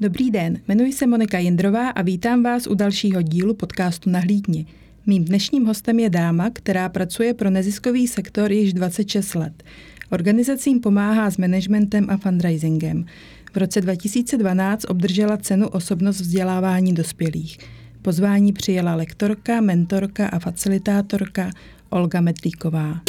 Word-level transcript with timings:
Dobrý 0.00 0.30
den, 0.30 0.60
jmenuji 0.68 0.92
se 0.92 1.06
Monika 1.06 1.38
Jindrová 1.38 1.88
a 1.88 2.02
vítám 2.02 2.42
vás 2.42 2.66
u 2.66 2.74
dalšího 2.74 3.22
dílu 3.22 3.54
podcastu 3.54 4.10
Nahlídni. 4.10 4.66
Mým 5.06 5.24
dnešním 5.24 5.64
hostem 5.64 5.98
je 5.98 6.10
dáma, 6.10 6.50
která 6.50 6.88
pracuje 6.88 7.34
pro 7.34 7.50
neziskový 7.50 8.08
sektor 8.08 8.52
již 8.52 8.72
26 8.72 9.34
let. 9.34 9.62
Organizacím 10.10 10.80
pomáhá 10.80 11.30
s 11.30 11.36
managementem 11.36 12.06
a 12.10 12.16
fundraisingem. 12.16 13.06
V 13.52 13.56
roce 13.56 13.80
2012 13.80 14.84
obdržela 14.88 15.36
cenu 15.36 15.68
Osobnost 15.68 16.20
vzdělávání 16.20 16.94
dospělých. 16.94 17.58
Pozvání 18.02 18.52
přijela 18.52 18.94
lektorka, 18.94 19.60
mentorka 19.60 20.28
a 20.28 20.38
facilitátorka 20.38 21.50
Olga 21.90 22.20
Medlíková. 22.20 23.00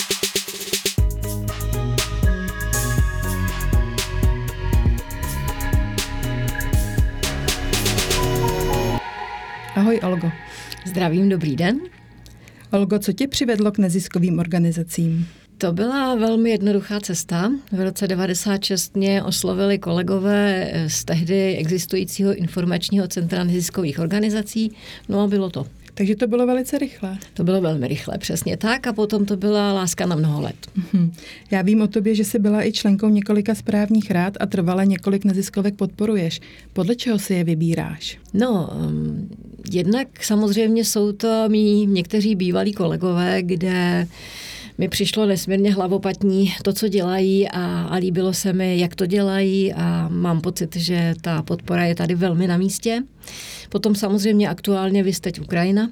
Ahoj 9.75 9.99
Olgo. 10.03 10.31
Zdravím, 10.85 11.29
dobrý 11.29 11.55
den. 11.55 11.79
Olgo, 12.71 12.99
co 12.99 13.13
tě 13.13 13.27
přivedlo 13.27 13.71
k 13.71 13.77
neziskovým 13.77 14.39
organizacím? 14.39 15.27
To 15.57 15.71
byla 15.71 16.15
velmi 16.15 16.49
jednoduchá 16.49 16.99
cesta. 16.99 17.51
V 17.71 17.79
roce 17.83 18.07
96 18.07 18.95
mě 18.95 19.23
oslovili 19.23 19.79
kolegové 19.79 20.71
z 20.87 21.05
tehdy 21.05 21.55
existujícího 21.55 22.35
informačního 22.35 23.07
centra 23.07 23.43
neziskových 23.43 23.99
organizací. 23.99 24.71
No 25.09 25.21
a 25.21 25.27
bylo 25.27 25.49
to. 25.49 25.65
Takže 25.93 26.15
to 26.15 26.27
bylo 26.27 26.47
velice 26.47 26.77
rychle. 26.77 27.17
To 27.33 27.43
bylo 27.43 27.61
velmi 27.61 27.87
rychle, 27.87 28.17
přesně 28.17 28.57
tak. 28.57 28.87
A 28.87 28.93
potom 28.93 29.25
to 29.25 29.37
byla 29.37 29.73
láska 29.73 30.05
na 30.05 30.15
mnoho 30.15 30.41
let. 30.41 30.55
Mhm. 30.75 31.11
Já 31.51 31.61
vím 31.61 31.81
o 31.81 31.87
tobě, 31.87 32.15
že 32.15 32.23
jsi 32.23 32.39
byla 32.39 32.67
i 32.67 32.71
členkou 32.71 33.09
několika 33.09 33.55
správních 33.55 34.11
rád 34.11 34.33
a 34.39 34.45
trvale 34.45 34.85
několik 34.85 35.25
neziskovek 35.25 35.75
podporuješ. 35.75 36.41
Podle 36.73 36.95
čeho 36.95 37.19
si 37.19 37.33
je 37.33 37.43
vybíráš? 37.43 38.17
No, 38.33 38.69
jednak 39.71 40.23
samozřejmě 40.23 40.85
jsou 40.85 41.11
to 41.11 41.45
mý 41.49 41.85
někteří 41.85 42.35
bývalí 42.35 42.73
kolegové, 42.73 43.41
kde 43.41 44.07
mi 44.77 44.89
přišlo 44.89 45.25
nesmírně 45.25 45.73
hlavopatní 45.73 46.53
to, 46.63 46.73
co 46.73 46.87
dělají 46.87 47.49
a, 47.49 47.81
a 47.81 47.95
líbilo 47.95 48.33
se 48.33 48.53
mi, 48.53 48.79
jak 48.79 48.95
to 48.95 49.05
dělají 49.05 49.73
a 49.73 50.07
mám 50.11 50.41
pocit, 50.41 50.75
že 50.75 51.13
ta 51.21 51.41
podpora 51.41 51.85
je 51.85 51.95
tady 51.95 52.15
velmi 52.15 52.47
na 52.47 52.57
místě. 52.57 53.03
Potom 53.69 53.95
samozřejmě 53.95 54.49
aktuálně 54.49 55.03
vy 55.03 55.11
teď 55.13 55.41
Ukrajina, 55.41 55.89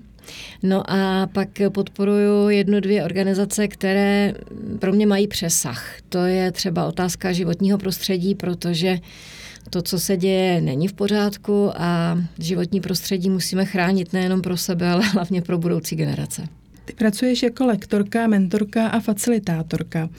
No 0.64 0.92
a 0.92 1.28
pak 1.34 1.50
podporuju 1.70 2.50
jednu, 2.50 2.80
dvě 2.80 3.04
organizace, 3.04 3.68
které 3.68 4.34
pro 4.80 4.94
mě 4.94 5.08
mají 5.08 5.28
přesah. 5.28 5.98
To 6.10 6.18
je 6.18 6.52
třeba 6.52 6.86
otázka 6.86 7.32
životního 7.32 7.78
prostředí, 7.78 8.36
protože 8.36 9.00
to, 9.74 9.82
co 9.82 10.00
se 10.00 10.18
děje, 10.18 10.62
není 10.62 10.88
v 10.88 10.94
pořádku 10.94 11.72
a 11.76 12.18
životní 12.40 12.82
prostředí 12.82 13.30
musíme 13.30 13.66
chránit 13.66 14.14
nejenom 14.14 14.42
pro 14.42 14.58
sebe, 14.58 14.90
ale 14.90 15.06
hlavně 15.14 15.42
pro 15.42 15.58
budoucí 15.58 15.96
generace. 15.96 16.48
Ty 16.86 16.94
pracuješ 16.94 17.44
jako 17.44 17.66
lektorka, 17.66 18.28
mentorka 18.28 18.88
a 18.88 19.00
facilitátorka. 19.00 20.10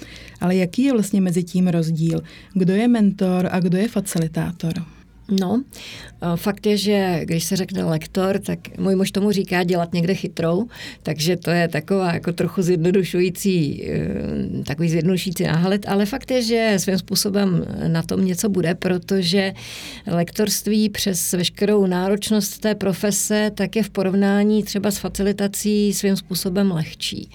Ale 0.41 0.57
jaký 0.57 0.83
je 0.83 0.93
vlastně 0.93 1.21
mezi 1.21 1.45
tím 1.45 1.69
rozdíl? 1.69 2.23
Kdo 2.55 2.73
je 2.73 2.89
mentor 2.89 3.49
a 3.51 3.61
kdo 3.61 3.79
je 3.79 3.89
facilitátor? 3.89 4.73
No, 5.41 5.63
fakt 6.37 6.67
je, 6.67 6.77
že 6.77 7.21
když 7.25 7.45
se 7.45 7.57
řekne 7.57 7.85
lektor, 7.85 8.39
tak 8.39 8.59
můj 8.79 8.95
muž 8.95 9.11
tomu 9.11 9.33
říká 9.33 9.65
dělat 9.65 9.93
někde 9.93 10.15
chytrou, 10.15 10.67
takže 11.03 11.37
to 11.37 11.51
je 11.51 11.69
taková 11.69 12.15
jako 12.15 12.33
trochu 12.33 12.63
zjednodušující, 12.63 13.85
eh, 13.89 14.65
takový 14.67 14.89
zjednodušující 14.89 15.45
náhled, 15.45 15.89
ale 15.89 16.07
fakt 16.07 16.31
je, 16.31 16.43
že 16.43 16.75
svým 16.77 16.99
způsobem 16.99 17.67
na 17.89 18.03
tom 18.03 18.25
něco 18.25 18.49
bude, 18.49 18.75
protože 18.75 19.53
lektorství 20.07 20.89
přes 20.89 21.33
veškerou 21.33 21.87
náročnost 21.87 22.61
té 22.61 22.75
profese 22.75 23.51
tak 23.55 23.77
je 23.77 23.83
v 23.83 23.91
porovnání 23.91 24.63
třeba 24.63 24.91
s 24.91 24.99
facilitací 24.99 25.93
svým 25.93 26.17
způsobem 26.17 26.73
lehčí. 26.73 27.31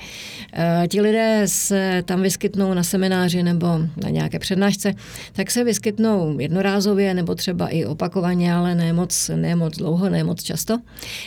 Eh, 0.53 0.87
ti 0.87 1.01
lidé 1.01 1.41
se 1.45 2.03
tam 2.05 2.22
vyskytnou 2.22 2.73
na 2.73 2.83
semináři 2.83 3.44
nebo 3.44 3.67
na 4.03 4.09
nějaké 4.09 4.39
přednášce, 4.39 4.94
tak 5.33 5.51
se 5.51 5.63
vyskytnou 5.63 6.39
jednorázově 6.39 7.13
nebo 7.13 7.35
třeba 7.35 7.67
i 7.67 7.85
opakovaně, 7.85 8.53
ale 8.53 8.75
ne 8.79 8.94
moc, 8.94 9.31
ne 9.35 9.56
moc 9.56 9.78
dlouho, 9.78 10.09
ne 10.09 10.23
moc 10.23 10.44
často. 10.44 10.78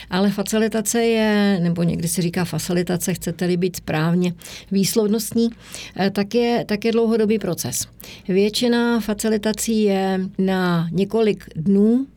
Ale 0.09 0.31
facilitace 0.31 1.03
je, 1.03 1.59
nebo 1.63 1.83
někdy 1.83 2.07
se 2.07 2.21
říká 2.21 2.45
facilitace, 2.45 3.13
chcete-li 3.13 3.57
být 3.57 3.75
správně 3.75 4.33
výslovnostní, 4.71 5.49
eh, 5.97 6.09
tak 6.09 6.35
je, 6.35 6.65
tak 6.67 6.85
je 6.85 6.91
dlouhodobý 6.91 7.39
proces. 7.39 7.87
Většina 8.27 8.99
facilitací 8.99 9.83
je 9.83 10.19
na 10.37 10.87
několik 10.91 11.45
dnů, 11.55 12.07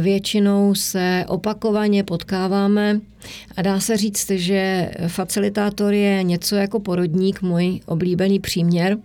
Většinou 0.00 0.74
se 0.74 1.24
opakovaně 1.28 2.04
potkáváme 2.04 3.00
a 3.56 3.62
dá 3.62 3.80
se 3.80 3.96
říct, 3.96 4.30
že 4.30 4.90
facilitátor 5.08 5.92
je 5.92 6.22
něco 6.22 6.56
jako 6.56 6.80
porodník, 6.80 7.42
můj 7.42 7.80
oblíbený 7.86 8.40
příměr, 8.40 8.98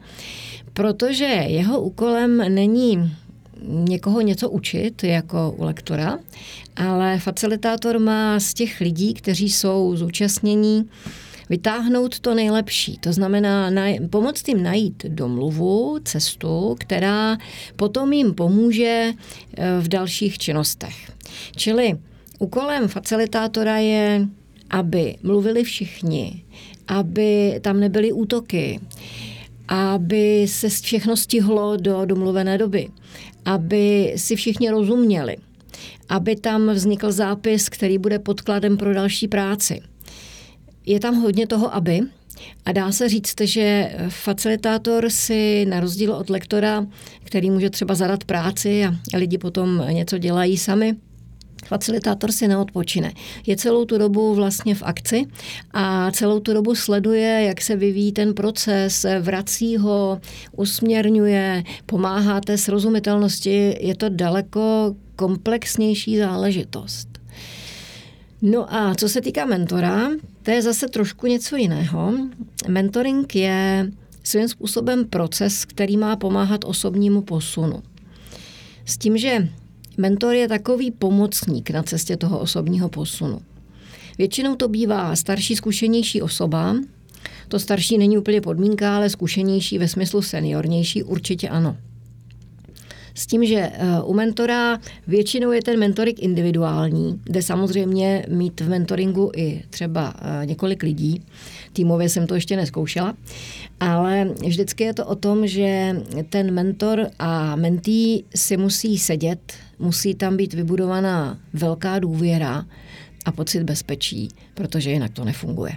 protože 0.74 1.26
jeho 1.26 1.82
úkolem 1.82 2.56
není 2.56 3.12
někoho 3.62 4.22
něco 4.22 4.50
učit, 4.50 5.04
jako 5.04 5.56
u 5.58 5.64
lektora, 5.64 6.20
ale 6.76 7.20
facilitátor 7.20 8.00
má 8.00 8.40
z 8.40 8.54
těch 8.54 8.82
lidí, 8.82 9.14
kteří 9.14 9.52
jsou 9.52 9.96
zúčastnění, 9.96 10.90
vytáhnout 11.50 12.20
to 12.20 12.36
nejlepší. 12.36 12.98
To 12.98 13.14
znamená 13.14 13.72
naj- 13.72 14.10
pomoct 14.10 14.48
jim 14.48 14.64
najít 14.64 15.06
domluvu, 15.08 16.00
cestu, 16.04 16.76
která 16.80 17.38
potom 17.76 18.14
jim 18.14 18.34
pomůže 18.34 19.14
eh, 19.14 19.80
v 19.80 19.88
dalších 19.88 20.38
činnostech. 20.38 21.12
Čili 21.56 21.94
úkolem 22.40 22.88
facilitátora 22.88 23.78
je, 23.78 24.28
aby 24.70 25.16
mluvili 25.24 25.64
všichni, 25.64 26.44
aby 26.88 27.60
tam 27.62 27.80
nebyly 27.80 28.12
útoky, 28.12 28.80
aby 29.68 30.46
se 30.48 30.70
všechno 30.70 31.18
stihlo 31.18 31.78
do 31.78 32.06
domluvené 32.06 32.58
doby, 32.58 32.90
aby 33.46 34.14
si 34.16 34.36
všichni 34.36 34.70
rozuměli, 34.70 35.38
aby 36.10 36.36
tam 36.36 36.70
vznikl 36.70 37.12
zápis, 37.12 37.70
který 37.70 37.98
bude 37.98 38.20
podkladem 38.20 38.78
pro 38.78 38.94
další 38.94 39.28
práci. 39.28 39.82
Je 40.86 41.00
tam 41.00 41.16
hodně 41.16 41.48
toho, 41.48 41.76
aby, 41.76 42.00
a 42.66 42.72
dá 42.72 42.92
se 42.92 43.10
říct, 43.10 43.42
že 43.42 43.96
facilitátor 44.10 45.10
si 45.10 45.66
na 45.66 45.80
rozdíl 45.80 46.14
od 46.14 46.30
lektora, 46.30 46.88
který 47.24 47.50
může 47.50 47.70
třeba 47.70 47.96
zadat 47.96 48.24
práci 48.24 48.86
a 48.86 49.18
lidi 49.18 49.38
potom 49.38 49.84
něco 49.90 50.18
dělají 50.18 50.58
sami, 50.58 50.96
Facilitátor 51.66 52.32
si 52.32 52.48
neodpočine. 52.48 53.14
Je 53.48 53.58
celou 53.58 53.86
tu 53.86 53.98
dobu 53.98 54.36
vlastně 54.36 54.76
v 54.76 54.84
akci 54.84 55.26
a 55.72 56.12
celou 56.12 56.40
tu 56.40 56.54
dobu 56.54 56.76
sleduje, 56.76 57.44
jak 57.48 57.62
se 57.62 57.76
vyvíjí 57.76 58.12
ten 58.12 58.34
proces, 58.34 59.06
vrací 59.20 59.78
ho, 59.78 60.22
usměrňuje, 60.56 61.64
pomáhá 61.86 62.42
té 62.42 62.58
srozumitelnosti. 62.58 63.78
Je 63.80 63.96
to 63.96 64.10
daleko 64.10 64.96
komplexnější 65.16 66.18
záležitost. 66.18 67.08
No 68.42 68.74
a 68.74 68.96
co 68.96 69.10
se 69.10 69.22
týká 69.22 69.46
mentora, 69.46 70.10
to 70.44 70.52
je 70.52 70.62
zase 70.62 70.88
trošku 70.88 71.28
něco 71.28 71.56
jiného. 71.56 72.14
Mentoring 72.68 73.36
je 73.36 73.92
svým 74.24 74.48
způsobem 74.48 75.06
proces, 75.06 75.66
který 75.66 75.98
má 75.98 76.16
pomáhat 76.16 76.66
osobnímu 76.66 77.22
posunu. 77.22 77.84
S 78.86 78.98
tím, 78.98 79.18
že 79.18 79.50
Mentor 79.98 80.34
je 80.34 80.48
takový 80.48 80.92
pomocník 80.92 81.70
na 81.70 81.84
cestě 81.84 82.18
toho 82.18 82.40
osobního 82.40 82.90
posunu. 82.90 83.42
Většinou 84.18 84.56
to 84.56 84.68
bývá 84.68 85.16
starší, 85.16 85.56
zkušenější 85.56 86.22
osoba. 86.22 86.76
To 87.48 87.60
starší 87.60 87.98
není 87.98 88.18
úplně 88.18 88.42
podmínka, 88.42 88.96
ale 88.96 89.10
zkušenější 89.10 89.78
ve 89.78 89.88
smyslu 89.88 90.22
seniornější 90.22 91.04
určitě 91.04 91.50
ano. 91.50 91.78
S 93.16 93.26
tím, 93.26 93.46
že 93.46 93.72
eh, 93.74 94.02
u 94.04 94.14
mentora 94.14 94.80
většinou 95.08 95.52
je 95.52 95.62
ten 95.62 95.80
mentoring 95.80 96.20
individuální, 96.20 97.20
kde 97.24 97.42
samozřejmě 97.42 98.26
mít 98.30 98.62
v 98.62 98.70
mentoringu 98.70 99.32
i 99.36 99.64
třeba 99.70 100.14
eh, 100.22 100.46
několik 100.46 100.84
lidí. 100.84 101.24
Týmově 101.74 102.10
jsem 102.10 102.28
to 102.28 102.36
ještě 102.36 102.56
neskoušela, 102.56 103.14
ale 103.82 104.30
vždycky 104.46 104.84
je 104.84 104.94
to 104.94 105.06
o 105.06 105.16
tom, 105.16 105.48
že 105.48 105.96
ten 106.30 106.54
mentor 106.54 107.08
a 107.20 107.56
mentý 107.56 108.24
si 108.36 108.58
musí 108.58 108.98
sedět, 108.98 109.54
musí 109.80 110.16
tam 110.16 110.38
být 110.38 110.54
vybudovaná 110.54 111.40
velká 111.54 112.00
důvěra 112.00 112.66
a 113.26 113.32
pocit 113.32 113.64
bezpečí, 113.64 114.30
protože 114.54 114.92
jinak 114.92 115.12
to 115.12 115.26
nefunguje. 115.26 115.72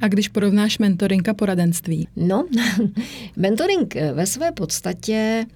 A 0.00 0.08
když 0.08 0.28
porovnáš 0.28 0.78
mentoring 0.78 1.28
a 1.28 1.34
poradenství? 1.34 2.08
No, 2.16 2.46
mentoring 3.36 3.94
ve 4.12 4.26
své 4.26 4.52
podstatě 4.52 5.46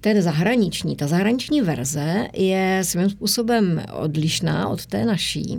ten 0.00 0.22
zahraniční, 0.22 0.96
ta 0.96 1.06
zahraniční 1.06 1.60
verze 1.60 2.28
je 2.32 2.80
svým 2.82 3.10
způsobem 3.10 3.82
odlišná 3.92 4.68
od 4.68 4.86
té 4.86 5.04
naší. 5.04 5.58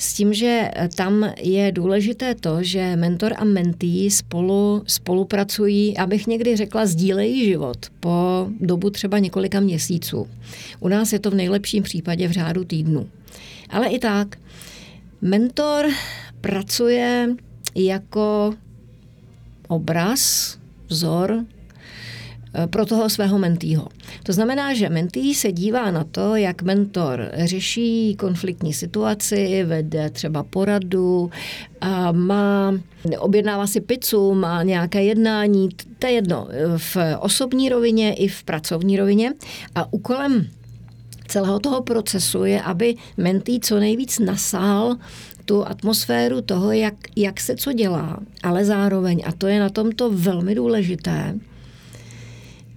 S 0.00 0.14
tím, 0.14 0.34
že 0.34 0.70
tam 0.94 1.32
je 1.40 1.72
důležité 1.72 2.34
to, 2.34 2.62
že 2.62 2.96
mentor 2.96 3.32
a 3.36 3.44
mentý 3.44 4.10
spolu 4.10 4.82
spolupracují, 4.86 5.98
abych 5.98 6.26
někdy 6.26 6.56
řekla, 6.56 6.86
sdílejí 6.86 7.44
život 7.44 7.86
po 8.00 8.48
dobu 8.60 8.90
třeba 8.90 9.18
několika 9.18 9.60
měsíců. 9.60 10.28
U 10.80 10.88
nás 10.88 11.12
je 11.12 11.18
to 11.18 11.30
v 11.30 11.34
nejlepším 11.34 11.82
případě 11.82 12.28
v 12.28 12.32
řádu 12.32 12.64
týdnu. 12.64 13.08
Ale 13.70 13.88
i 13.88 13.98
tak, 13.98 14.38
mentor 15.20 15.86
pracuje 16.40 17.28
jako 17.74 18.54
obraz, 19.68 20.56
vzor 20.88 21.44
eh, 21.44 21.59
pro 22.70 22.86
toho 22.86 23.10
svého 23.10 23.38
mentýho. 23.38 23.88
To 24.22 24.32
znamená, 24.32 24.74
že 24.74 24.88
mentý 24.88 25.34
se 25.34 25.52
dívá 25.52 25.90
na 25.90 26.04
to, 26.04 26.36
jak 26.36 26.62
mentor 26.62 27.30
řeší 27.44 28.16
konfliktní 28.18 28.72
situaci, 28.72 29.64
vede 29.64 30.10
třeba 30.10 30.42
poradu, 30.42 31.30
a 31.80 32.12
má, 32.12 32.74
objednává 33.18 33.66
si 33.66 33.80
pizzu, 33.80 34.34
má 34.34 34.62
nějaké 34.62 35.04
jednání, 35.04 35.68
to 35.98 36.06
je 36.06 36.12
jedno, 36.12 36.48
v 36.76 36.96
osobní 37.20 37.68
rovině 37.68 38.14
i 38.14 38.28
v 38.28 38.44
pracovní 38.44 38.96
rovině. 38.96 39.32
A 39.74 39.92
úkolem 39.92 40.46
celého 41.26 41.58
toho 41.58 41.82
procesu 41.82 42.44
je, 42.44 42.62
aby 42.62 42.94
mentý 43.16 43.60
co 43.60 43.80
nejvíc 43.80 44.18
nasál 44.18 44.96
tu 45.44 45.66
atmosféru 45.66 46.40
toho, 46.40 46.72
jak, 46.72 46.94
jak 47.16 47.40
se 47.40 47.56
co 47.56 47.72
dělá, 47.72 48.18
ale 48.42 48.64
zároveň, 48.64 49.22
a 49.26 49.32
to 49.32 49.46
je 49.46 49.60
na 49.60 49.68
tomto 49.68 50.10
velmi 50.10 50.54
důležité, 50.54 51.34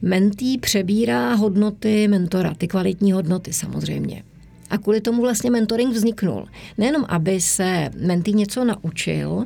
mentý 0.04 0.58
přebírá 0.58 1.34
hodnoty 1.34 2.08
mentora, 2.08 2.54
ty 2.54 2.68
kvalitní 2.68 3.12
hodnoty 3.12 3.54
samozřejmě. 3.54 4.24
A 4.70 4.78
kvůli 4.78 5.02
tomu 5.02 5.22
vlastně 5.22 5.52
mentoring 5.52 5.94
vzniknul. 5.94 6.48
Nejenom, 6.78 7.06
aby 7.10 7.42
se 7.42 7.90
mentý 7.98 8.34
něco 8.34 8.66
naučil, 8.66 9.46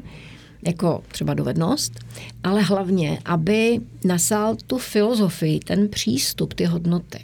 jako 0.67 1.03
třeba 1.07 1.33
dovednost, 1.33 1.99
ale 2.43 2.61
hlavně, 2.61 3.19
aby 3.25 3.79
nasál 4.03 4.55
tu 4.67 4.77
filozofii, 4.77 5.59
ten 5.59 5.89
přístup, 5.89 6.53
ty 6.53 6.65
hodnoty. 6.65 7.19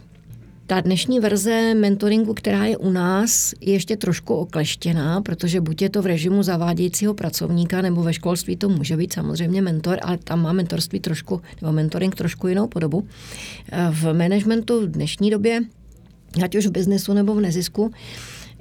Ta 0.68 0.82
dnešní 0.82 1.20
verze 1.20 1.74
mentoringu, 1.74 2.34
která 2.34 2.66
je 2.66 2.78
u 2.78 2.92
nás, 2.92 3.54
je 3.62 3.74
ještě 3.74 3.98
trošku 3.98 4.34
okleštěná, 4.36 5.22
protože 5.22 5.62
buď 5.62 5.82
je 5.82 5.90
to 5.90 6.02
v 6.02 6.06
režimu 6.06 6.44
zavádějícího 6.44 7.14
pracovníka, 7.14 7.82
nebo 7.82 8.04
ve 8.04 8.14
školství 8.14 8.56
to 8.56 8.70
může 8.70 8.98
být 8.98 9.14
samozřejmě 9.14 9.62
mentor, 9.62 10.00
ale 10.02 10.18
tam 10.18 10.42
má 10.42 10.54
mentorství 10.54 11.00
trošku, 11.00 11.42
nebo 11.62 11.74
mentoring 11.74 12.16
trošku 12.16 12.48
jinou 12.48 12.68
podobu. 12.68 13.08
V 13.92 14.14
managementu 14.14 14.82
v 14.82 14.92
dnešní 14.92 15.32
době, 15.32 15.62
ať 16.44 16.56
už 16.56 16.68
v 16.68 16.72
biznesu 16.72 17.14
nebo 17.14 17.36
v 17.36 17.42
nezisku, 17.42 17.92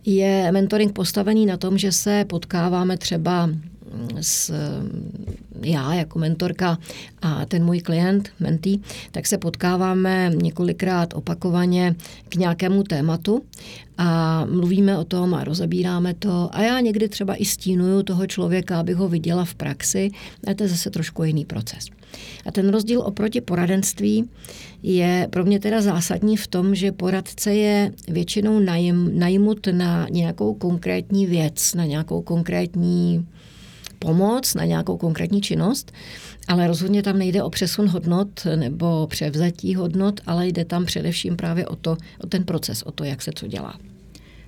je 0.04 0.52
mentoring 0.52 0.92
postavený 0.92 1.46
na 1.46 1.56
tom, 1.56 1.78
že 1.78 1.92
se 1.92 2.24
potkáváme 2.28 2.96
třeba 2.96 3.50
s 4.20 4.52
já 5.64 5.94
jako 5.94 6.18
mentorka 6.18 6.78
a 7.22 7.46
ten 7.46 7.64
můj 7.64 7.80
klient, 7.80 8.28
mentý, 8.40 8.80
tak 9.12 9.26
se 9.26 9.38
potkáváme 9.38 10.30
několikrát 10.34 11.14
opakovaně 11.14 11.94
k 12.28 12.34
nějakému 12.34 12.82
tématu 12.82 13.42
a 13.98 14.44
mluvíme 14.44 14.98
o 14.98 15.04
tom 15.04 15.34
a 15.34 15.44
rozebíráme 15.44 16.14
to 16.14 16.48
a 16.52 16.62
já 16.62 16.80
někdy 16.80 17.08
třeba 17.08 17.34
i 17.34 17.44
stínuju 17.44 18.02
toho 18.02 18.26
člověka, 18.26 18.80
abych 18.80 18.96
ho 18.96 19.08
viděla 19.08 19.44
v 19.44 19.54
praxi 19.54 20.10
a 20.46 20.54
to 20.54 20.62
je 20.62 20.68
zase 20.68 20.90
trošku 20.90 21.24
jiný 21.24 21.44
proces. 21.44 21.86
A 22.46 22.52
ten 22.52 22.68
rozdíl 22.68 23.00
oproti 23.00 23.40
poradenství 23.40 24.28
je 24.82 25.28
pro 25.30 25.44
mě 25.44 25.60
teda 25.60 25.82
zásadní 25.82 26.36
v 26.36 26.46
tom, 26.46 26.74
že 26.74 26.92
poradce 26.92 27.54
je 27.54 27.92
většinou 28.08 28.58
najm, 28.58 29.18
najmut 29.18 29.66
na 29.72 30.06
nějakou 30.10 30.54
konkrétní 30.54 31.26
věc, 31.26 31.74
na 31.74 31.84
nějakou 31.84 32.22
konkrétní 32.22 33.26
pomoc 34.02 34.54
na 34.54 34.64
nějakou 34.64 34.96
konkrétní 34.96 35.40
činnost, 35.40 35.92
ale 36.48 36.66
rozhodně 36.66 37.02
tam 37.02 37.18
nejde 37.18 37.42
o 37.42 37.50
přesun 37.50 37.88
hodnot 37.88 38.46
nebo 38.56 39.06
převzatí 39.06 39.74
hodnot, 39.74 40.20
ale 40.26 40.48
jde 40.48 40.64
tam 40.64 40.84
především 40.84 41.36
právě 41.36 41.66
o, 41.66 41.76
to, 41.76 41.96
o 42.24 42.26
ten 42.26 42.44
proces, 42.44 42.82
o 42.82 42.92
to, 42.92 43.04
jak 43.04 43.22
se 43.22 43.30
co 43.34 43.46
dělá. 43.46 43.78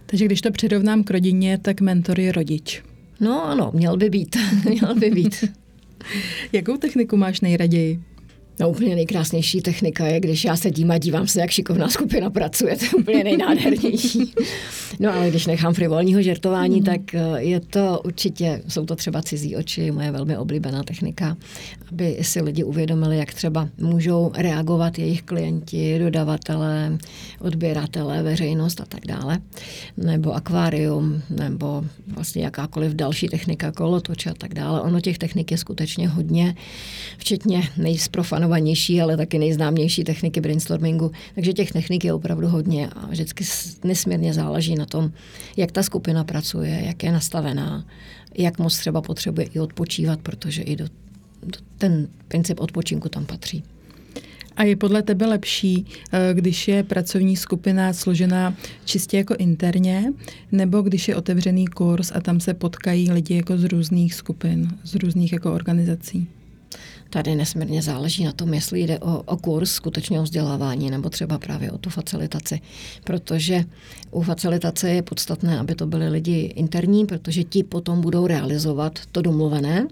Takže 0.06 0.24
když 0.24 0.40
to 0.40 0.50
přirovnám 0.50 1.04
k 1.04 1.10
rodině, 1.10 1.58
tak 1.58 1.80
mentor 1.80 2.20
je 2.20 2.32
rodič. 2.32 2.82
No 3.20 3.44
ano, 3.44 3.70
měl 3.74 3.96
by 3.96 4.10
být. 4.10 4.36
měl 4.68 4.94
by 4.94 5.10
být. 5.10 5.44
Jakou 6.52 6.76
techniku 6.76 7.16
máš 7.16 7.40
nejraději? 7.40 8.00
No 8.60 8.70
úplně 8.70 8.94
nejkrásnější 8.94 9.60
technika 9.60 10.06
je, 10.06 10.20
když 10.20 10.44
já 10.44 10.56
sedím 10.56 10.90
a 10.90 10.98
dívám 10.98 11.26
se, 11.26 11.40
jak 11.40 11.50
šikovná 11.50 11.88
skupina 11.88 12.30
pracuje, 12.30 12.76
to 12.76 12.84
je 12.84 12.90
úplně 12.90 13.24
nejnádhernější. 13.24 14.32
No 15.00 15.14
ale 15.14 15.30
když 15.30 15.46
nechám 15.46 15.74
frivolního 15.74 16.22
žertování, 16.22 16.76
mm. 16.76 16.84
tak 16.84 17.14
eh, 17.14 17.42
je 17.42 17.60
to 17.60 18.00
určitě, 18.04 18.62
jsou 18.68 18.86
to 18.86 18.96
třeba 18.96 19.22
cizí 19.22 19.56
oči, 19.56 19.90
moje 19.90 20.10
velmi 20.10 20.36
oblíbená 20.36 20.82
technika, 20.82 21.36
aby 21.92 22.18
si 22.22 22.42
lidi 22.42 22.64
uvědomili, 22.64 23.18
jak 23.18 23.34
třeba 23.34 23.68
můžou 23.78 24.32
reagovat 24.34 24.98
jejich 24.98 25.22
klienti, 25.22 25.98
dodavatelé, 25.98 26.98
odběratelé, 27.40 28.22
veřejnost 28.22 28.80
a 28.80 28.84
tak 28.84 29.06
dále. 29.06 29.38
Nebo 29.96 30.34
akvárium, 30.34 31.22
nebo 31.30 31.84
vlastně 32.06 32.44
jakákoliv 32.44 32.94
další 32.94 33.28
technika, 33.28 33.72
kolotoč 33.72 34.26
a 34.26 34.34
tak 34.34 34.54
dále. 34.54 34.80
Ono 34.80 35.00
těch 35.00 35.18
technik 35.18 35.50
je 35.50 35.58
skutečně 35.58 36.08
hodně, 36.08 36.54
včetně 37.18 37.68
nejsprofanovanější 37.76 38.43
nejprofanovanější, 38.44 39.00
ale 39.00 39.16
taky 39.16 39.38
nejznámější 39.38 40.04
techniky 40.04 40.40
brainstormingu. 40.40 41.10
Takže 41.34 41.52
těch 41.52 41.72
technik 41.72 42.04
je 42.04 42.12
opravdu 42.12 42.48
hodně 42.48 42.88
a 42.88 43.06
vždycky 43.06 43.44
nesmírně 43.84 44.34
záleží 44.34 44.74
na 44.74 44.86
tom, 44.86 45.12
jak 45.56 45.72
ta 45.72 45.82
skupina 45.82 46.24
pracuje, 46.24 46.82
jak 46.86 47.02
je 47.02 47.12
nastavená, 47.12 47.84
jak 48.36 48.58
moc 48.58 48.78
třeba 48.78 49.00
potřebuje 49.02 49.46
i 49.46 49.60
odpočívat, 49.60 50.20
protože 50.20 50.62
i 50.62 50.76
do, 50.76 50.84
do 51.42 51.58
ten 51.78 52.08
princip 52.28 52.60
odpočinku 52.60 53.08
tam 53.08 53.26
patří. 53.26 53.62
A 54.56 54.62
je 54.62 54.76
podle 54.76 55.02
tebe 55.02 55.26
lepší, 55.26 55.84
eh, 56.12 56.34
když 56.34 56.68
je 56.68 56.82
pracovní 56.82 57.36
skupina 57.36 57.92
složená 57.92 58.54
čistě 58.84 59.16
jako 59.16 59.34
interně, 59.34 60.12
nebo 60.52 60.82
když 60.82 61.08
je 61.08 61.16
otevřený 61.16 61.66
kurz 61.66 62.12
a 62.14 62.20
tam 62.20 62.40
se 62.40 62.54
potkají 62.54 63.10
lidi 63.10 63.36
jako 63.36 63.58
z 63.58 63.64
různých 63.64 64.14
skupin, 64.14 64.68
z 64.84 64.94
různých 64.94 65.32
jako 65.32 65.52
organizací? 65.52 66.28
Tady 67.14 67.34
nesmírně 67.34 67.82
záleží 67.82 68.24
na 68.24 68.32
tom, 68.32 68.54
jestli 68.54 68.80
jde 68.80 68.98
o, 68.98 69.22
o 69.22 69.36
kurz 69.36 69.70
skutečného 69.70 70.24
vzdělávání 70.24 70.90
nebo 70.90 71.10
třeba 71.10 71.38
právě 71.38 71.70
o 71.70 71.78
tu 71.78 71.90
facilitaci. 71.90 72.60
Protože 73.04 73.64
u 74.10 74.22
facilitace 74.22 74.90
je 74.90 75.02
podstatné, 75.02 75.58
aby 75.58 75.74
to 75.74 75.86
byly 75.86 76.08
lidi 76.08 76.40
interní, 76.40 77.06
protože 77.06 77.44
ti 77.44 77.62
potom 77.62 78.00
budou 78.00 78.26
realizovat 78.26 78.98
to 79.12 79.22
domluvené 79.22 79.86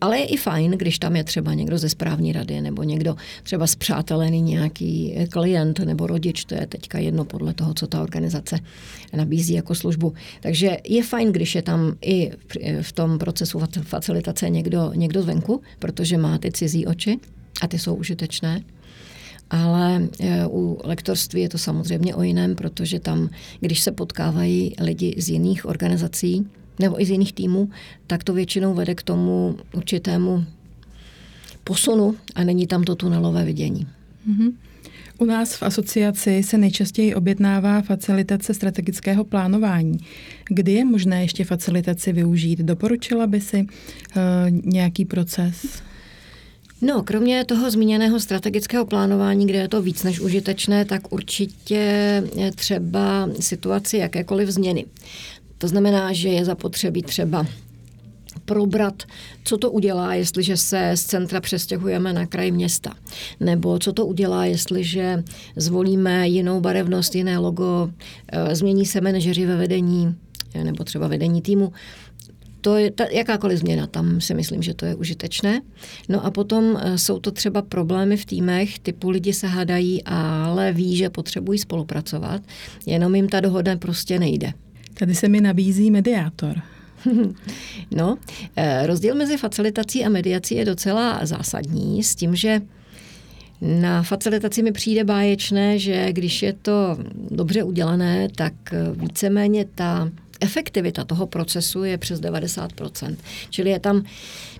ale 0.00 0.18
je 0.18 0.24
i 0.24 0.36
fajn, 0.36 0.70
když 0.70 0.98
tam 0.98 1.16
je 1.16 1.24
třeba 1.24 1.54
někdo 1.54 1.78
ze 1.78 1.88
správní 1.88 2.32
rady 2.32 2.60
nebo 2.60 2.82
někdo 2.82 3.16
třeba 3.42 3.66
zpřátelený 3.66 4.42
nějaký 4.42 5.14
klient 5.30 5.78
nebo 5.78 6.06
rodič, 6.06 6.44
to 6.44 6.54
je 6.54 6.66
teďka 6.66 6.98
jedno 6.98 7.24
podle 7.24 7.54
toho, 7.54 7.74
co 7.74 7.86
ta 7.86 8.02
organizace 8.02 8.58
nabízí 9.16 9.54
jako 9.54 9.74
službu. 9.74 10.12
Takže 10.40 10.76
je 10.84 11.04
fajn, 11.04 11.32
když 11.32 11.54
je 11.54 11.62
tam 11.62 11.94
i 12.02 12.30
v 12.82 12.92
tom 12.92 13.18
procesu 13.18 13.60
facilitace 13.82 14.50
někdo, 14.50 14.92
někdo 14.94 15.22
zvenku, 15.22 15.62
protože 15.78 16.16
má 16.16 16.38
ty 16.38 16.49
cizí 16.52 16.86
oči 16.86 17.18
a 17.62 17.68
ty 17.68 17.78
jsou 17.78 17.94
užitečné. 17.94 18.62
Ale 19.50 20.08
e, 20.20 20.46
u 20.46 20.80
lektorství 20.84 21.40
je 21.40 21.48
to 21.48 21.58
samozřejmě 21.58 22.14
o 22.14 22.22
jiném, 22.22 22.54
protože 22.54 23.00
tam, 23.00 23.30
když 23.60 23.80
se 23.80 23.92
potkávají 23.92 24.74
lidi 24.80 25.14
z 25.18 25.28
jiných 25.28 25.66
organizací, 25.66 26.46
nebo 26.78 27.02
i 27.02 27.04
z 27.04 27.10
jiných 27.10 27.32
týmů, 27.32 27.70
tak 28.06 28.24
to 28.24 28.34
většinou 28.34 28.74
vede 28.74 28.94
k 28.94 29.02
tomu 29.02 29.56
určitému 29.72 30.44
posunu 31.64 32.14
a 32.34 32.44
není 32.44 32.66
tam 32.66 32.84
to 32.84 32.94
tunelové 32.94 33.44
vidění. 33.44 33.86
Mm-hmm. 34.30 34.52
U 35.18 35.24
nás 35.24 35.54
v 35.54 35.62
asociaci 35.62 36.42
se 36.42 36.58
nejčastěji 36.58 37.14
objednává 37.14 37.82
facilitace 37.82 38.54
strategického 38.54 39.24
plánování. 39.24 39.98
Kdy 40.48 40.72
je 40.72 40.84
možné 40.84 41.22
ještě 41.22 41.44
facilitaci 41.44 42.12
využít? 42.12 42.58
Doporučila 42.58 43.26
by 43.26 43.40
si 43.40 43.60
uh, 43.60 43.64
nějaký 44.64 45.04
proces? 45.04 45.82
No, 46.82 47.02
kromě 47.02 47.44
toho 47.44 47.70
zmíněného 47.70 48.20
strategického 48.20 48.86
plánování, 48.86 49.46
kde 49.46 49.58
je 49.58 49.68
to 49.68 49.82
víc 49.82 50.02
než 50.02 50.20
užitečné, 50.20 50.84
tak 50.84 51.12
určitě 51.12 52.22
třeba 52.54 53.28
situaci 53.40 53.96
jakékoliv 53.96 54.48
změny. 54.48 54.86
To 55.58 55.68
znamená, 55.68 56.12
že 56.12 56.28
je 56.28 56.44
zapotřebí 56.44 57.02
třeba 57.02 57.46
probrat, 58.44 59.02
co 59.44 59.56
to 59.58 59.70
udělá, 59.70 60.14
jestliže 60.14 60.56
se 60.56 60.92
z 60.94 61.02
centra 61.02 61.40
přestěhujeme 61.40 62.12
na 62.12 62.26
kraj 62.26 62.50
města. 62.50 62.92
Nebo 63.40 63.78
co 63.78 63.92
to 63.92 64.06
udělá, 64.06 64.44
jestliže 64.44 65.24
zvolíme 65.56 66.28
jinou 66.28 66.60
barevnost, 66.60 67.14
jiné 67.14 67.38
logo, 67.38 67.90
eh, 68.32 68.54
změní 68.56 68.86
se 68.86 69.00
manažeři 69.00 69.46
ve 69.46 69.56
vedení 69.56 70.14
eh, 70.54 70.64
nebo 70.64 70.84
třeba 70.84 71.08
vedení 71.08 71.42
týmu. 71.42 71.72
To 72.60 72.76
je 72.76 72.90
ta, 72.90 73.04
jakákoliv 73.12 73.58
změna, 73.58 73.86
tam 73.86 74.20
si 74.20 74.34
myslím, 74.34 74.62
že 74.62 74.74
to 74.74 74.86
je 74.86 74.94
užitečné. 74.94 75.60
No 76.08 76.24
a 76.24 76.30
potom 76.30 76.78
eh, 76.80 76.98
jsou 76.98 77.18
to 77.18 77.30
třeba 77.30 77.62
problémy 77.62 78.16
v 78.16 78.24
týmech, 78.24 78.78
typu 78.78 79.10
lidi 79.10 79.32
se 79.32 79.46
hádají, 79.46 80.02
ale 80.04 80.72
ví, 80.72 80.96
že 80.96 81.10
potřebují 81.10 81.58
spolupracovat, 81.58 82.42
jenom 82.86 83.14
jim 83.14 83.28
ta 83.28 83.40
dohoda 83.40 83.76
prostě 83.76 84.18
nejde. 84.18 84.52
Tady 84.94 85.14
se 85.14 85.28
mi 85.28 85.40
nabízí 85.40 85.90
mediátor. 85.90 86.56
No, 87.96 88.18
eh, 88.56 88.86
rozdíl 88.86 89.14
mezi 89.14 89.36
facilitací 89.36 90.04
a 90.04 90.08
mediací 90.08 90.54
je 90.54 90.64
docela 90.64 91.20
zásadní 91.26 92.02
s 92.02 92.14
tím, 92.14 92.36
že 92.36 92.60
na 93.60 94.02
facilitaci 94.02 94.62
mi 94.62 94.72
přijde 94.72 95.04
báječné, 95.04 95.78
že 95.78 96.12
když 96.12 96.42
je 96.42 96.52
to 96.52 96.98
dobře 97.30 97.62
udělané, 97.62 98.28
tak 98.36 98.52
eh, 98.72 98.92
víceméně 98.92 99.64
ta 99.74 100.10
efektivita 100.40 101.04
toho 101.04 101.26
procesu 101.26 101.84
je 101.84 101.98
přes 101.98 102.20
90%. 102.20 103.16
Čili 103.50 103.70
je 103.70 103.80
tam 103.80 104.04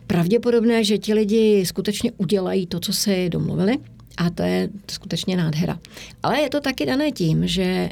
pravděpodobné, 0.07 0.85
že 0.85 0.99
ti 0.99 1.15
lidi 1.15 1.67
skutečně 1.67 2.13
udělají 2.17 2.67
to, 2.67 2.81
co 2.81 2.93
se 2.93 3.29
domluvili, 3.29 3.79
a 4.17 4.31
to 4.31 4.43
je 4.43 4.69
skutečně 4.91 5.37
nádhera. 5.37 5.79
Ale 6.23 6.41
je 6.41 6.51
to 6.51 6.61
taky 6.61 6.87
dané 6.87 7.13
tím, 7.13 7.47
že 7.47 7.63
eh, 7.63 7.91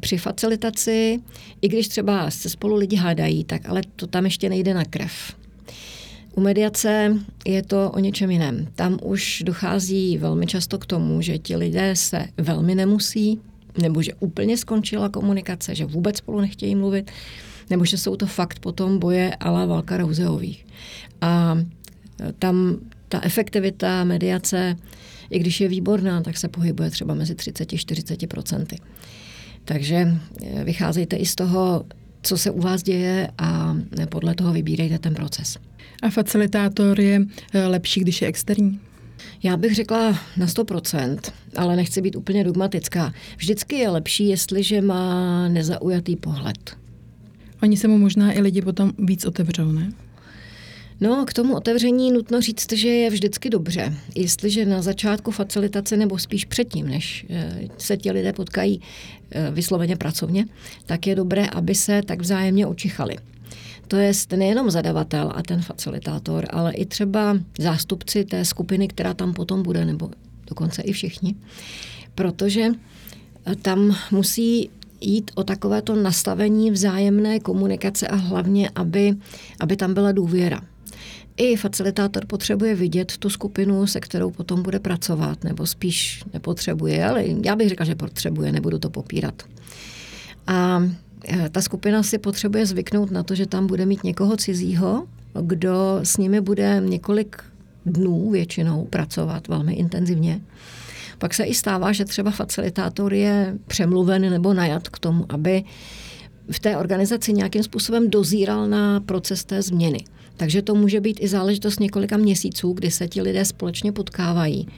při 0.00 0.18
facilitaci, 0.18 1.20
i 1.62 1.68
když 1.68 1.88
třeba 1.88 2.30
se 2.30 2.50
spolu 2.50 2.76
lidi 2.76 2.96
hádají, 2.96 3.44
tak 3.44 3.68
ale 3.68 3.82
to 3.96 4.06
tam 4.06 4.24
ještě 4.24 4.48
nejde 4.48 4.74
na 4.74 4.84
krev. 4.84 5.36
U 6.34 6.40
mediace 6.40 7.16
je 7.46 7.62
to 7.62 7.90
o 7.90 7.98
něčem 7.98 8.30
jiném. 8.30 8.68
Tam 8.74 8.98
už 9.02 9.42
dochází 9.46 10.18
velmi 10.18 10.46
často 10.46 10.78
k 10.78 10.86
tomu, 10.86 11.22
že 11.22 11.38
ti 11.38 11.56
lidé 11.56 11.96
se 11.96 12.26
velmi 12.36 12.74
nemusí, 12.74 13.40
nebo 13.78 14.02
že 14.02 14.14
úplně 14.14 14.56
skončila 14.56 15.08
komunikace, 15.08 15.74
že 15.74 15.84
vůbec 15.84 16.16
spolu 16.16 16.40
nechtějí 16.40 16.74
mluvit, 16.74 17.10
nebo 17.70 17.84
že 17.84 17.98
jsou 17.98 18.16
to 18.16 18.26
fakt 18.26 18.58
potom 18.58 18.98
boje 18.98 19.34
ala 19.34 19.64
Valka 19.64 19.96
Rouzeových. 19.96 20.66
A 21.20 21.58
tam 22.38 22.76
ta 23.08 23.20
efektivita 23.22 24.04
mediace, 24.04 24.76
i 25.30 25.38
když 25.38 25.60
je 25.60 25.68
výborná, 25.68 26.22
tak 26.22 26.36
se 26.36 26.48
pohybuje 26.48 26.90
třeba 26.90 27.14
mezi 27.14 27.34
30-40 27.34 28.26
procenty. 28.26 28.76
Takže 29.64 29.96
eh, 29.96 30.64
vycházejte 30.64 31.16
i 31.16 31.26
z 31.26 31.34
toho, 31.34 31.84
co 32.22 32.38
se 32.38 32.50
u 32.50 32.60
vás 32.60 32.82
děje 32.82 33.28
a 33.38 33.76
podle 34.08 34.34
toho 34.34 34.52
vybírejte 34.52 34.98
ten 34.98 35.14
proces. 35.14 35.58
A 36.02 36.10
facilitátor 36.10 37.00
je 37.00 37.20
lepší, 37.68 38.00
když 38.00 38.22
je 38.22 38.28
externí? 38.28 38.80
Já 39.42 39.56
bych 39.56 39.74
řekla 39.74 40.18
na 40.36 40.46
100%, 40.46 41.18
ale 41.56 41.76
nechci 41.76 42.00
být 42.02 42.16
úplně 42.16 42.44
dogmatická. 42.44 43.12
Vždycky 43.36 43.76
je 43.76 43.90
lepší, 43.90 44.28
jestliže 44.28 44.80
má 44.80 45.48
nezaujatý 45.48 46.16
pohled. 46.16 46.76
Oni 47.62 47.76
se 47.76 47.88
mu 47.88 47.98
možná 47.98 48.32
i 48.32 48.40
lidi 48.40 48.62
potom 48.62 48.92
víc 48.98 49.24
otevřou, 49.24 49.72
ne? 49.72 49.92
No, 51.00 51.24
k 51.26 51.32
tomu 51.32 51.56
otevření 51.56 52.12
nutno 52.12 52.40
říct, 52.40 52.72
že 52.72 52.88
je 52.88 53.10
vždycky 53.10 53.50
dobře. 53.50 53.94
Jestliže 54.14 54.66
na 54.66 54.82
začátku 54.82 55.30
facilitace 55.30 55.96
nebo 55.96 56.18
spíš 56.18 56.44
předtím, 56.44 56.88
než 56.88 57.26
eh, 57.30 57.68
se 57.78 57.96
ti 57.96 58.10
lidé 58.10 58.32
potkají 58.32 58.80
eh, 59.30 59.50
vysloveně 59.50 59.96
pracovně, 59.96 60.46
tak 60.86 61.06
je 61.06 61.14
dobré, 61.14 61.46
aby 61.46 61.74
se 61.74 62.02
tak 62.02 62.20
vzájemně 62.20 62.66
očichali. 62.66 63.16
To 63.88 63.96
je 63.96 64.12
nejenom 64.36 64.70
zadavatel 64.70 65.32
a 65.34 65.42
ten 65.42 65.62
facilitátor, 65.62 66.46
ale 66.50 66.72
i 66.72 66.86
třeba 66.86 67.38
zástupci 67.58 68.24
té 68.24 68.44
skupiny, 68.44 68.88
která 68.88 69.14
tam 69.14 69.34
potom 69.34 69.62
bude, 69.62 69.84
nebo 69.84 70.10
dokonce 70.46 70.82
i 70.82 70.92
všichni. 70.92 71.34
Protože 72.14 72.68
eh, 73.46 73.56
tam 73.56 73.96
musí 74.10 74.70
jít 75.00 75.30
o 75.34 75.44
takovéto 75.44 75.94
nastavení 75.94 76.70
vzájemné 76.70 77.40
komunikace 77.40 78.08
a 78.08 78.16
hlavně, 78.16 78.70
aby, 78.74 79.14
aby 79.60 79.76
tam 79.76 79.94
byla 79.94 80.12
důvěra. 80.12 80.60
I 81.36 81.56
facilitátor 81.56 82.26
potřebuje 82.26 82.74
vidět 82.74 83.16
tu 83.16 83.30
skupinu, 83.30 83.86
se 83.86 84.00
kterou 84.00 84.30
potom 84.30 84.62
bude 84.62 84.78
pracovat, 84.78 85.44
nebo 85.44 85.66
spíš 85.66 86.24
nepotřebuje, 86.34 87.08
ale 87.08 87.24
já 87.44 87.56
bych 87.56 87.68
řekla, 87.68 87.86
že 87.86 87.94
potřebuje, 87.94 88.52
nebudu 88.52 88.78
to 88.78 88.90
popírat. 88.90 89.42
A 90.46 90.82
ta 91.50 91.62
skupina 91.62 92.02
si 92.02 92.18
potřebuje 92.18 92.66
zvyknout 92.66 93.10
na 93.10 93.22
to, 93.22 93.34
že 93.34 93.46
tam 93.46 93.66
bude 93.66 93.86
mít 93.86 94.04
někoho 94.04 94.36
cizího, 94.36 95.06
kdo 95.42 96.00
s 96.02 96.16
nimi 96.16 96.40
bude 96.40 96.82
několik 96.84 97.42
dnů 97.86 98.30
většinou 98.30 98.84
pracovat 98.84 99.48
velmi 99.48 99.74
intenzivně. 99.74 100.40
Pak 101.18 101.34
se 101.34 101.44
i 101.44 101.54
stává, 101.54 101.92
že 101.92 102.04
třeba 102.04 102.30
facilitátor 102.30 103.14
je 103.14 103.58
přemluven 103.66 104.30
nebo 104.30 104.54
najat 104.54 104.88
k 104.88 104.98
tomu, 104.98 105.26
aby 105.28 105.64
v 106.50 106.60
té 106.60 106.76
organizaci 106.76 107.32
nějakým 107.32 107.62
způsobem 107.62 108.10
dozíral 108.10 108.68
na 108.68 109.00
proces 109.00 109.44
té 109.44 109.62
změny. 109.62 110.04
Takže 110.36 110.62
to 110.62 110.74
může 110.74 111.00
být 111.00 111.18
i 111.20 111.28
záležitost 111.28 111.80
několika 111.80 112.16
měsíců, 112.16 112.72
kdy 112.72 112.90
se 112.90 113.08
ti 113.08 113.22
lidé 113.22 113.44
společně 113.44 113.92
potkávají. 113.92 114.68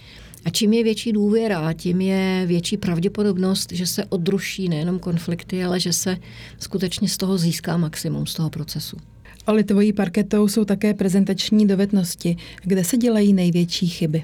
A 0.45 0.51
čím 0.51 0.73
je 0.73 0.85
větší 0.85 1.13
důvěra, 1.13 1.73
tím 1.73 2.01
je 2.01 2.45
větší 2.47 2.77
pravděpodobnost, 2.77 3.73
že 3.73 3.87
se 3.87 4.05
odruší 4.05 4.69
nejenom 4.69 4.99
konflikty, 4.99 5.65
ale 5.65 5.81
že 5.81 5.93
se 5.93 6.17
skutečně 6.59 7.09
z 7.09 7.17
toho 7.17 7.39
získá 7.39 7.77
maximum 7.77 8.27
z 8.27 8.35
toho 8.35 8.51
procesu. 8.51 8.97
Ale 9.47 9.65
tvojí 9.65 9.93
parketou 9.93 10.49
jsou 10.49 10.65
také 10.65 10.95
prezentační 10.95 11.67
dovednosti. 11.67 12.37
Kde 12.63 12.85
se 12.85 12.97
dělají 12.97 13.33
největší 13.33 13.89
chyby? 13.89 14.23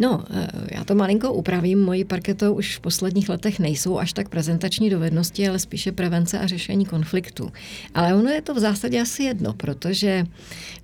No, 0.00 0.24
eh, 0.30 0.48
já 0.70 0.84
to 0.84 0.94
malinko 0.94 1.32
upravím. 1.32 1.82
Mojí 1.82 2.04
parketou 2.04 2.54
už 2.54 2.76
v 2.76 2.80
posledních 2.80 3.28
letech 3.28 3.58
nejsou 3.58 3.98
až 3.98 4.12
tak 4.12 4.28
prezentační 4.28 4.90
dovednosti, 4.90 5.48
ale 5.48 5.58
spíše 5.58 5.92
prevence 5.92 6.38
a 6.38 6.46
řešení 6.46 6.86
konfliktu. 6.86 7.52
Ale 7.94 8.14
ono 8.14 8.30
je 8.30 8.42
to 8.42 8.54
v 8.54 8.58
zásadě 8.58 9.00
asi 9.00 9.22
jedno, 9.22 9.52
protože 9.52 10.24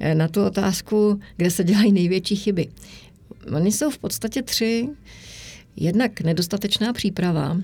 eh, 0.00 0.14
na 0.14 0.28
tu 0.28 0.44
otázku, 0.44 1.20
kde 1.36 1.50
se 1.50 1.64
dělají 1.64 1.92
největší 1.92 2.36
chyby. 2.36 2.68
Oni 3.52 3.72
jsou 3.72 3.90
v 3.90 3.98
podstatě 3.98 4.42
tři. 4.42 4.88
Jednak 5.76 6.20
nedostatečná 6.20 6.92
příprava, 6.92 7.56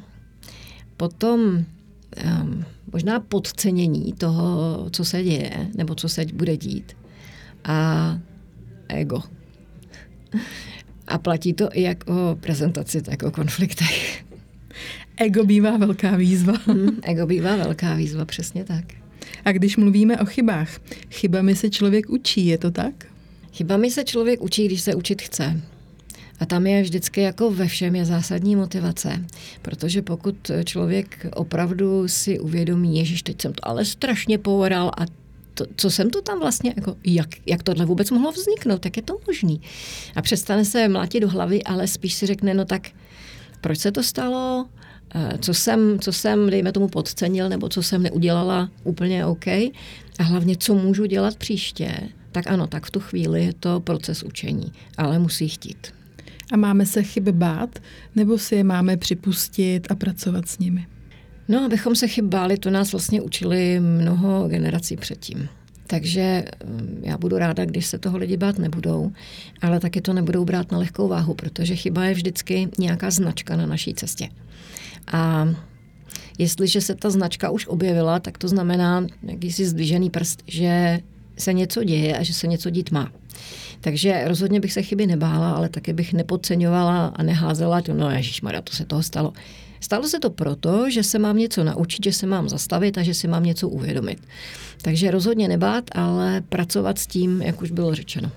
potom 0.97 1.41
um, 1.41 2.65
možná 2.93 3.21
podcenění 3.21 4.13
toho, 4.13 4.89
co 4.91 5.05
se 5.05 5.23
děje, 5.23 5.69
nebo 5.75 5.95
co 5.95 6.09
se 6.09 6.25
bude 6.35 6.57
dít, 6.57 6.97
a 7.65 8.19
ego. 8.89 9.23
A 11.07 11.19
platí 11.19 11.53
to 11.53 11.69
i 11.73 11.83
jak 11.83 12.11
o 12.11 12.37
prezentaci, 12.41 13.03
tak 13.03 13.23
o 13.23 13.31
konfliktech. 13.31 14.25
Ego 15.17 15.45
bývá 15.45 15.77
velká 15.77 16.17
výzva. 16.17 16.53
Hmm, 16.67 16.99
ego 17.03 17.27
bývá 17.27 17.57
velká 17.57 17.95
výzva, 17.95 18.25
přesně 18.25 18.65
tak. 18.65 18.85
A 19.45 19.53
když 19.53 19.77
mluvíme 19.77 20.19
o 20.19 20.25
chybách, 20.25 20.81
chybami 21.11 21.57
se 21.57 21.71
člověk 21.71 22.11
učí, 22.11 22.47
je 22.47 22.59
to 22.59 22.71
tak? 22.71 23.07
Chybami 23.53 23.91
se 23.91 24.05
člověk 24.05 24.43
učí, 24.43 24.67
když 24.67 24.81
se 24.81 24.95
učit 24.95 25.23
chce. 25.23 25.61
A 26.43 26.47
tam 26.47 26.67
je 26.67 26.83
vždycky 26.83 27.21
jako 27.21 27.51
ve 27.51 27.67
všem 27.69 27.97
je 27.97 28.05
zásadní 28.05 28.57
motivace. 28.57 29.25
Protože 29.63 30.03
pokud 30.03 30.51
člověk 30.65 31.27
opravdu 31.35 32.09
si 32.09 32.41
uvědomí, 32.41 32.99
Ježíš, 32.99 33.23
teď 33.23 33.43
jsem 33.43 33.53
to 33.53 33.69
ale 33.69 33.85
strašně 33.85 34.39
povoral 34.39 34.91
a 34.99 35.05
to, 35.55 35.65
co 35.77 35.91
jsem 35.91 36.11
to 36.11 36.23
tam 36.23 36.41
vlastně, 36.41 36.73
jako, 36.77 36.97
jak, 37.05 37.29
jak 37.47 37.63
tohle 37.63 37.85
vůbec 37.85 38.11
mohlo 38.11 38.33
vzniknout, 38.33 38.85
jak 38.85 38.97
je 38.97 39.03
to 39.03 39.19
možný. 39.27 39.61
A 40.17 40.23
přestane 40.23 40.65
se 40.65 40.89
mlátit 40.89 41.23
do 41.23 41.29
hlavy, 41.29 41.63
ale 41.63 41.87
spíš 41.87 42.15
si 42.15 42.27
řekne, 42.27 42.55
no 42.55 42.65
tak 42.65 42.91
proč 43.61 43.79
se 43.79 43.93
to 43.93 44.03
stalo, 44.03 44.67
eh, 45.15 45.39
co 45.41 45.55
jsem, 45.55 45.99
co 46.01 46.13
jsem, 46.13 46.51
dejme 46.51 46.73
tomu, 46.73 46.89
podcenil, 46.89 47.49
nebo 47.49 47.69
co 47.69 47.83
jsem 47.83 48.03
neudělala 48.03 48.71
úplně 48.85 49.27
OK. 49.27 49.47
A 50.19 50.23
hlavně, 50.23 50.57
co 50.57 50.75
můžu 50.75 51.07
dělat 51.07 51.37
příště, 51.37 51.95
tak 52.33 52.47
ano, 52.47 52.67
tak 52.67 52.87
v 52.87 52.91
tu 52.91 53.01
chvíli 53.01 53.45
je 53.45 53.53
to 53.53 53.81
proces 53.81 54.23
učení, 54.23 54.73
ale 54.97 55.19
musí 55.19 55.49
chtít. 55.49 56.02
A 56.53 56.57
máme 56.57 56.87
se 56.87 57.03
chyby 57.03 57.33
bát, 57.33 57.79
nebo 58.17 58.39
si 58.39 58.55
je 58.55 58.65
máme 58.65 58.97
připustit 58.97 59.91
a 59.91 59.95
pracovat 59.95 60.49
s 60.49 60.59
nimi? 60.59 60.87
No, 61.49 61.65
abychom 61.65 61.97
se 61.97 62.09
chyb 62.09 62.25
báli, 62.25 62.59
to 62.59 62.71
nás 62.71 62.93
vlastně 62.93 63.21
učili 63.21 63.81
mnoho 63.81 64.49
generací 64.49 64.97
předtím. 64.97 65.49
Takže 65.87 66.45
mm, 66.65 67.01
já 67.03 67.19
budu 67.19 67.39
ráda, 67.39 67.65
když 67.65 67.87
se 67.87 67.99
toho 67.99 68.19
lidi 68.19 68.37
bát 68.37 68.59
nebudou, 68.59 69.13
ale 69.63 69.81
taky 69.81 70.01
to 70.01 70.13
nebudou 70.13 70.45
brát 70.45 70.73
na 70.73 70.79
lehkou 70.79 71.09
váhu, 71.09 71.35
protože 71.35 71.77
chyba 71.77 72.05
je 72.05 72.15
vždycky 72.15 72.69
nějaká 72.79 73.11
značka 73.11 73.57
na 73.57 73.67
naší 73.67 73.95
cestě. 73.95 74.29
A 75.13 75.49
jestliže 76.39 76.81
se 76.81 76.95
ta 76.95 77.11
značka 77.11 77.51
už 77.51 77.67
objevila, 77.67 78.21
tak 78.21 78.39
to 78.39 78.49
znamená 78.49 79.07
jakýsi 79.23 79.67
zdvižený 79.67 80.11
prst, 80.11 80.43
že 80.47 81.01
se 81.39 81.53
něco 81.53 81.85
děje 81.85 82.19
a 82.19 82.23
že 82.23 82.35
se 82.35 82.47
něco 82.47 82.71
dít 82.71 82.91
má. 82.91 83.13
Takže 83.85 84.23
rozhodně 84.29 84.61
bych 84.61 84.73
se 84.73 84.83
chyby 84.83 85.07
nebála, 85.07 85.53
ale 85.53 85.69
taky 85.69 85.93
bych 85.93 86.13
nepodceňovala 86.13 87.07
a 87.07 87.23
neházela, 87.23 87.83
to, 87.83 87.95
no 87.95 88.11
ježišmarja, 88.11 88.63
to 88.63 88.73
se 88.73 88.85
toho 88.85 89.03
stalo. 89.03 89.33
Stalo 89.81 90.09
se 90.09 90.19
to 90.21 90.31
proto, 90.31 90.91
že 90.91 91.03
se 91.03 91.19
mám 91.19 91.37
něco 91.37 91.65
naučit, 91.65 92.05
že 92.05 92.13
se 92.13 92.27
mám 92.27 92.49
zastavit 92.49 92.99
a 92.99 93.03
že 93.03 93.15
si 93.15 93.29
mám 93.29 93.45
něco 93.45 93.69
uvědomit. 93.69 94.19
Takže 94.83 95.11
rozhodně 95.11 95.49
nebát, 95.49 95.85
ale 95.93 96.41
pracovat 96.49 96.99
s 96.99 97.07
tím, 97.07 97.43
jak 97.43 97.63
už 97.63 97.71
bylo 97.71 97.95
řečeno. 97.95 98.31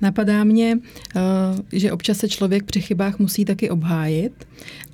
Napadá 0.00 0.44
mě, 0.44 0.78
eh, 1.16 1.20
že 1.78 1.92
občas 1.92 2.18
se 2.18 2.28
člověk 2.28 2.64
při 2.64 2.80
chybách 2.80 3.18
musí 3.18 3.44
taky 3.44 3.70
obhájit. 3.70 4.46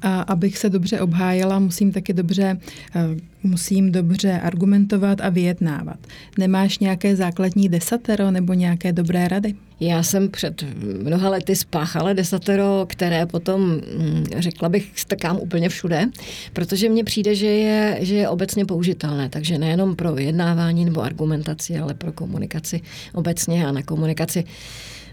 A 0.02 0.20
abych 0.20 0.58
se 0.58 0.70
dobře 0.70 1.00
obhájila, 1.00 1.58
musím 1.58 1.92
taky 1.92 2.12
dobře, 2.12 2.60
eh, 2.96 3.00
musím 3.42 3.92
dobře 3.92 4.40
argumentovat 4.40 5.20
a 5.20 5.28
vyjednávat. 5.28 5.98
Nemáš 6.38 6.78
nějaké 6.78 7.16
základní 7.16 7.68
desatero 7.68 8.30
nebo 8.30 8.52
nějaké 8.52 8.92
dobré 8.92 9.28
rady? 9.28 9.54
Já 9.80 10.02
jsem 10.02 10.28
před 10.28 10.64
mnoha 11.02 11.28
lety 11.28 11.56
spáchala 11.56 12.12
desatero, 12.12 12.86
které 12.88 13.26
potom, 13.26 13.60
mm, 13.70 14.24
řekla 14.38 14.68
bych, 14.68 14.90
strkám 14.94 15.38
úplně 15.38 15.68
všude, 15.68 16.08
protože 16.52 16.88
mně 16.88 17.04
přijde, 17.04 17.34
že 17.34 17.46
je, 17.46 17.98
že 18.00 18.14
je 18.14 18.28
obecně 18.28 18.64
použitelné. 18.64 19.28
Takže 19.28 19.58
nejenom 19.58 19.96
pro 19.96 20.14
vyjednávání 20.14 20.84
nebo 20.84 21.02
argumentaci, 21.02 21.78
ale 21.78 21.94
pro 21.94 22.12
komunikaci 22.12 22.80
obecně 23.14 23.66
a 23.66 23.72
na 23.72 23.82
komunikaci 23.82 24.44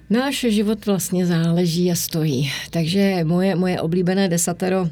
Náš 0.09 0.45
život 0.50 0.85
vlastně 0.85 1.25
záleží 1.25 1.91
a 1.91 1.95
stojí. 1.95 2.51
Takže 2.69 3.24
moje, 3.24 3.55
moje 3.55 3.81
oblíbené 3.81 4.29
desatero 4.29 4.89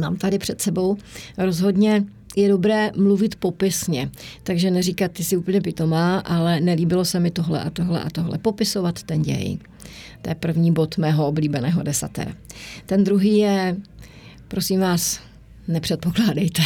mám 0.00 0.16
tady 0.16 0.38
před 0.38 0.60
sebou. 0.60 0.96
Rozhodně 1.38 2.04
je 2.36 2.48
dobré 2.48 2.90
mluvit 2.96 3.34
popisně. 3.34 4.10
Takže 4.42 4.70
neříkat, 4.70 5.12
ty 5.12 5.24
si 5.24 5.36
úplně 5.36 5.60
pitomá, 5.60 6.18
ale 6.18 6.60
nelíbilo 6.60 7.04
se 7.04 7.20
mi 7.20 7.30
tohle 7.30 7.64
a 7.64 7.70
tohle 7.70 8.02
a 8.02 8.10
tohle. 8.10 8.38
Popisovat 8.38 9.02
ten 9.02 9.22
děj. 9.22 9.58
To 10.22 10.30
je 10.30 10.34
první 10.34 10.72
bod 10.72 10.98
mého 10.98 11.26
oblíbeného 11.26 11.82
desatera. 11.82 12.32
Ten 12.86 13.04
druhý 13.04 13.38
je, 13.38 13.76
prosím 14.48 14.80
vás, 14.80 15.20
nepředpokládejte. 15.68 16.62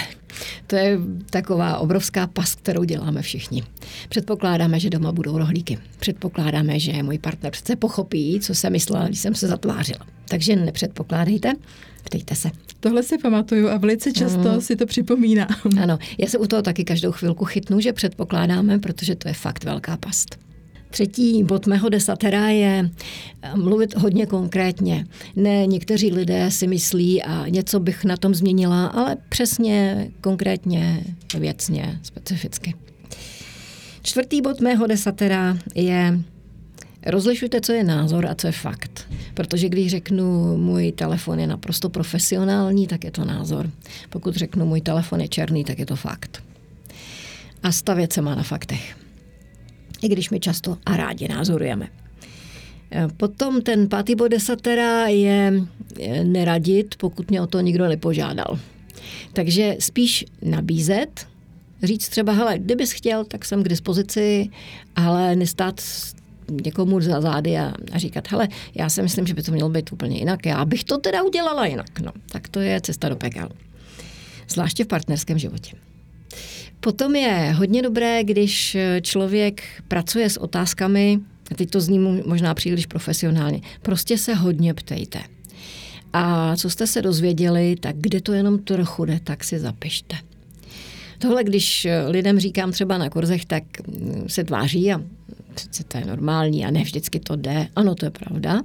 To 0.67 0.77
je 0.77 0.99
taková 1.31 1.79
obrovská 1.79 2.27
pas, 2.27 2.55
kterou 2.55 2.85
děláme 2.85 3.23
všichni. 3.23 3.63
Předpokládáme, 4.09 4.81
že 4.81 4.91
doma 4.91 5.13
budou 5.13 5.39
rohlíky. 5.39 5.79
Předpokládáme, 5.99 6.81
že 6.81 7.03
můj 7.03 7.19
partner 7.19 7.53
přece 7.53 7.77
pochopí, 7.77 8.41
co 8.41 8.55
jsem 8.55 8.73
myslela, 8.73 9.07
když 9.07 9.19
jsem 9.19 9.35
se 9.35 9.47
zatvářila. 9.47 10.07
Takže 10.29 10.57
nepředpokládejte, 10.57 11.53
ptejte 12.05 12.35
se. 12.35 12.51
Tohle 12.81 13.03
si 13.03 13.19
pamatuju 13.19 13.69
a 13.69 13.77
velice 13.77 14.13
často 14.13 14.53
mm. 14.53 14.61
si 14.61 14.77
to 14.77 14.87
připomíná. 14.87 15.49
Ano, 15.83 15.99
já 16.19 16.27
se 16.27 16.39
u 16.39 16.47
toho 16.47 16.63
taky 16.63 16.85
každou 16.85 17.13
chvilku 17.13 17.45
chytnu, 17.45 17.81
že 17.81 17.93
předpokládáme, 17.93 18.79
protože 18.79 19.15
to 19.15 19.29
je 19.29 19.35
fakt 19.35 19.65
velká 19.65 19.97
past. 19.97 20.48
Třetí 20.91 21.43
bod 21.43 21.67
mého 21.67 21.89
desatera 21.89 22.49
je 22.49 22.91
eh, 23.43 23.57
mluvit 23.57 23.97
hodně 23.97 24.27
konkrétně. 24.27 25.07
Ne, 25.37 25.67
někteří 25.67 26.13
lidé 26.13 26.51
si 26.51 26.67
myslí 26.67 27.23
a 27.23 27.49
něco 27.49 27.81
bych 27.81 28.05
na 28.05 28.17
tom 28.17 28.35
změnila, 28.35 28.87
ale 28.87 29.17
přesně, 29.29 30.09
konkrétně, 30.21 31.05
věcně, 31.39 31.99
specificky. 32.03 32.75
Čtvrtý 34.03 34.41
bod 34.41 34.61
mého 34.61 34.87
desatera 34.87 35.59
je 35.75 36.19
Rozlišujte, 37.07 37.61
co 37.61 37.73
je 37.73 37.85
názor 37.85 38.27
a 38.27 38.35
co 38.35 38.47
je 38.47 38.53
fakt. 38.53 39.07
Protože 39.35 39.69
když 39.69 39.91
řeknu, 39.91 40.57
můj 40.57 40.93
telefon 40.93 41.41
je 41.41 41.47
naprosto 41.47 41.89
profesionální, 41.89 42.87
tak 42.87 43.05
je 43.05 43.11
to 43.11 43.25
názor. 43.25 43.71
Pokud 44.11 44.37
řeknu, 44.37 44.67
můj 44.67 44.81
telefon 44.81 45.21
je 45.21 45.29
černý, 45.29 45.65
tak 45.65 45.79
je 45.79 45.87
to 45.87 45.97
fakt. 45.97 46.43
A 47.63 47.73
stavět 47.73 48.13
se 48.13 48.23
má 48.23 48.35
na 48.35 48.43
faktech 48.43 48.97
i 50.03 50.09
když 50.09 50.31
my 50.31 50.41
často 50.41 50.79
a 50.87 50.97
rádi 50.97 51.29
názorujeme. 51.29 51.89
E, 52.93 53.09
potom 53.17 53.63
ten 53.63 53.89
pátý 53.89 54.15
bod 54.15 54.29
desatera 54.29 55.07
je 55.07 55.53
e, 56.01 56.25
neradit, 56.25 56.95
pokud 56.99 57.31
mě 57.31 57.41
o 57.41 57.47
to 57.47 57.61
nikdo 57.61 57.89
nepožádal. 57.89 58.59
Takže 59.33 59.77
spíš 59.79 60.25
nabízet, 60.43 61.27
říct 61.83 62.09
třeba, 62.09 62.33
hele, 62.33 62.59
kdybys 62.59 62.93
chtěl, 62.93 63.25
tak 63.25 63.45
jsem 63.45 63.63
k 63.63 63.69
dispozici, 63.69 64.49
ale 64.97 65.37
nestát 65.37 65.81
někomu 66.65 67.01
za 67.01 67.21
zády 67.21 67.59
a, 67.59 67.73
a 67.93 67.99
říkat, 67.99 68.31
hele, 68.31 68.49
já 68.75 68.89
si 68.89 69.03
myslím, 69.03 69.27
že 69.27 69.35
by 69.35 69.43
to 69.43 69.53
mělo 69.53 69.71
být 69.71 69.93
úplně 69.93 70.19
jinak, 70.19 70.47
já 70.47 70.65
bych 70.65 70.85
to 70.85 70.99
teda 70.99 71.23
udělala 71.23 71.67
jinak. 71.67 72.01
No, 72.01 72.13
tak 72.27 72.49
to 72.49 72.61
je 72.61 72.81
cesta 72.81 73.09
do 73.09 73.17
pekel. 73.17 73.49
Zvláště 74.49 74.85
v 74.85 74.87
partnerském 74.87 75.39
životě. 75.39 75.77
Potom 76.89 77.17
je 77.17 77.53
hodně 77.57 77.83
dobré, 77.83 78.25
když 78.25 78.77
člověk 79.01 79.63
pracuje 79.89 80.31
s 80.31 80.37
otázkami, 80.37 81.21
teď 81.57 81.71
to 81.71 81.81
zní 81.81 81.99
možná 82.27 82.55
příliš 82.55 82.87
profesionálně, 82.87 83.61
prostě 83.83 84.19
se 84.19 84.35
hodně 84.35 84.75
ptejte. 84.75 85.19
A 86.13 86.57
co 86.57 86.71
jste 86.71 86.87
se 86.87 87.03
dozvěděli, 87.03 87.77
tak 87.81 87.97
kde 87.97 88.21
to 88.21 88.33
jenom 88.33 88.59
trochu 88.59 89.05
jde, 89.05 89.21
tak 89.25 89.45
si 89.45 89.59
zapište. 89.59 90.17
Tohle, 91.19 91.45
když 91.45 91.87
lidem 92.07 92.39
říkám 92.39 92.73
třeba 92.73 92.99
na 92.99 93.11
kurzech, 93.11 93.45
tak 93.45 93.63
se 94.27 94.45
tváří 94.45 94.93
a 94.93 95.01
přece 95.55 95.85
to 95.85 95.99
je 95.99 96.05
normální 96.05 96.67
a 96.67 96.71
ne 96.71 96.83
vždycky 96.83 97.21
to 97.21 97.37
jde. 97.37 97.69
Ano, 97.77 97.95
to 97.95 98.07
je 98.07 98.11
pravda. 98.11 98.63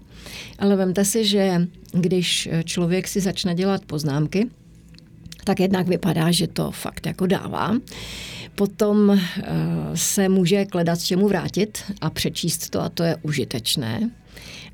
Ale 0.60 0.76
vemte 0.76 1.06
si, 1.06 1.26
že 1.26 1.68
když 1.92 2.50
člověk 2.64 3.08
si 3.08 3.22
začne 3.22 3.56
dělat 3.56 3.86
poznámky, 3.86 4.50
tak 5.44 5.60
jednak 5.60 5.88
vypadá, 5.88 6.32
že 6.32 6.48
to 6.48 6.72
fakt 6.72 7.06
jako 7.06 7.28
dává. 7.28 7.78
Potom 8.56 9.10
uh, 9.10 9.18
se 9.94 10.30
může 10.30 10.66
kledat 10.66 11.00
s 11.00 11.04
čemu 11.04 11.28
vrátit 11.28 11.84
a 12.02 12.10
přečíst 12.10 12.70
to 12.70 12.82
a 12.82 12.90
to 12.90 13.04
je 13.04 13.16
užitečné. 13.22 14.10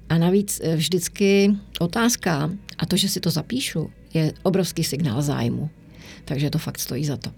A 0.10 0.18
navíc 0.18 0.62
eh, 0.64 0.76
vždycky 0.76 1.56
otázka 1.80 2.52
a 2.78 2.86
to, 2.86 2.98
že 2.98 3.10
si 3.10 3.20
to 3.20 3.30
zapíšu, 3.30 3.90
je 4.14 4.34
obrovský 4.44 4.84
signál 4.84 5.22
zájmu. 5.22 5.70
Takže 6.26 6.50
to 6.50 6.58
fakt 6.58 6.80
stojí 6.80 7.06
za 7.06 7.18
to. 7.18 7.32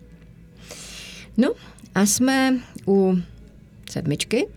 No 1.38 1.50
a 1.96 2.06
jsme 2.06 2.60
u 2.88 3.17
sedmičky. 3.89 4.48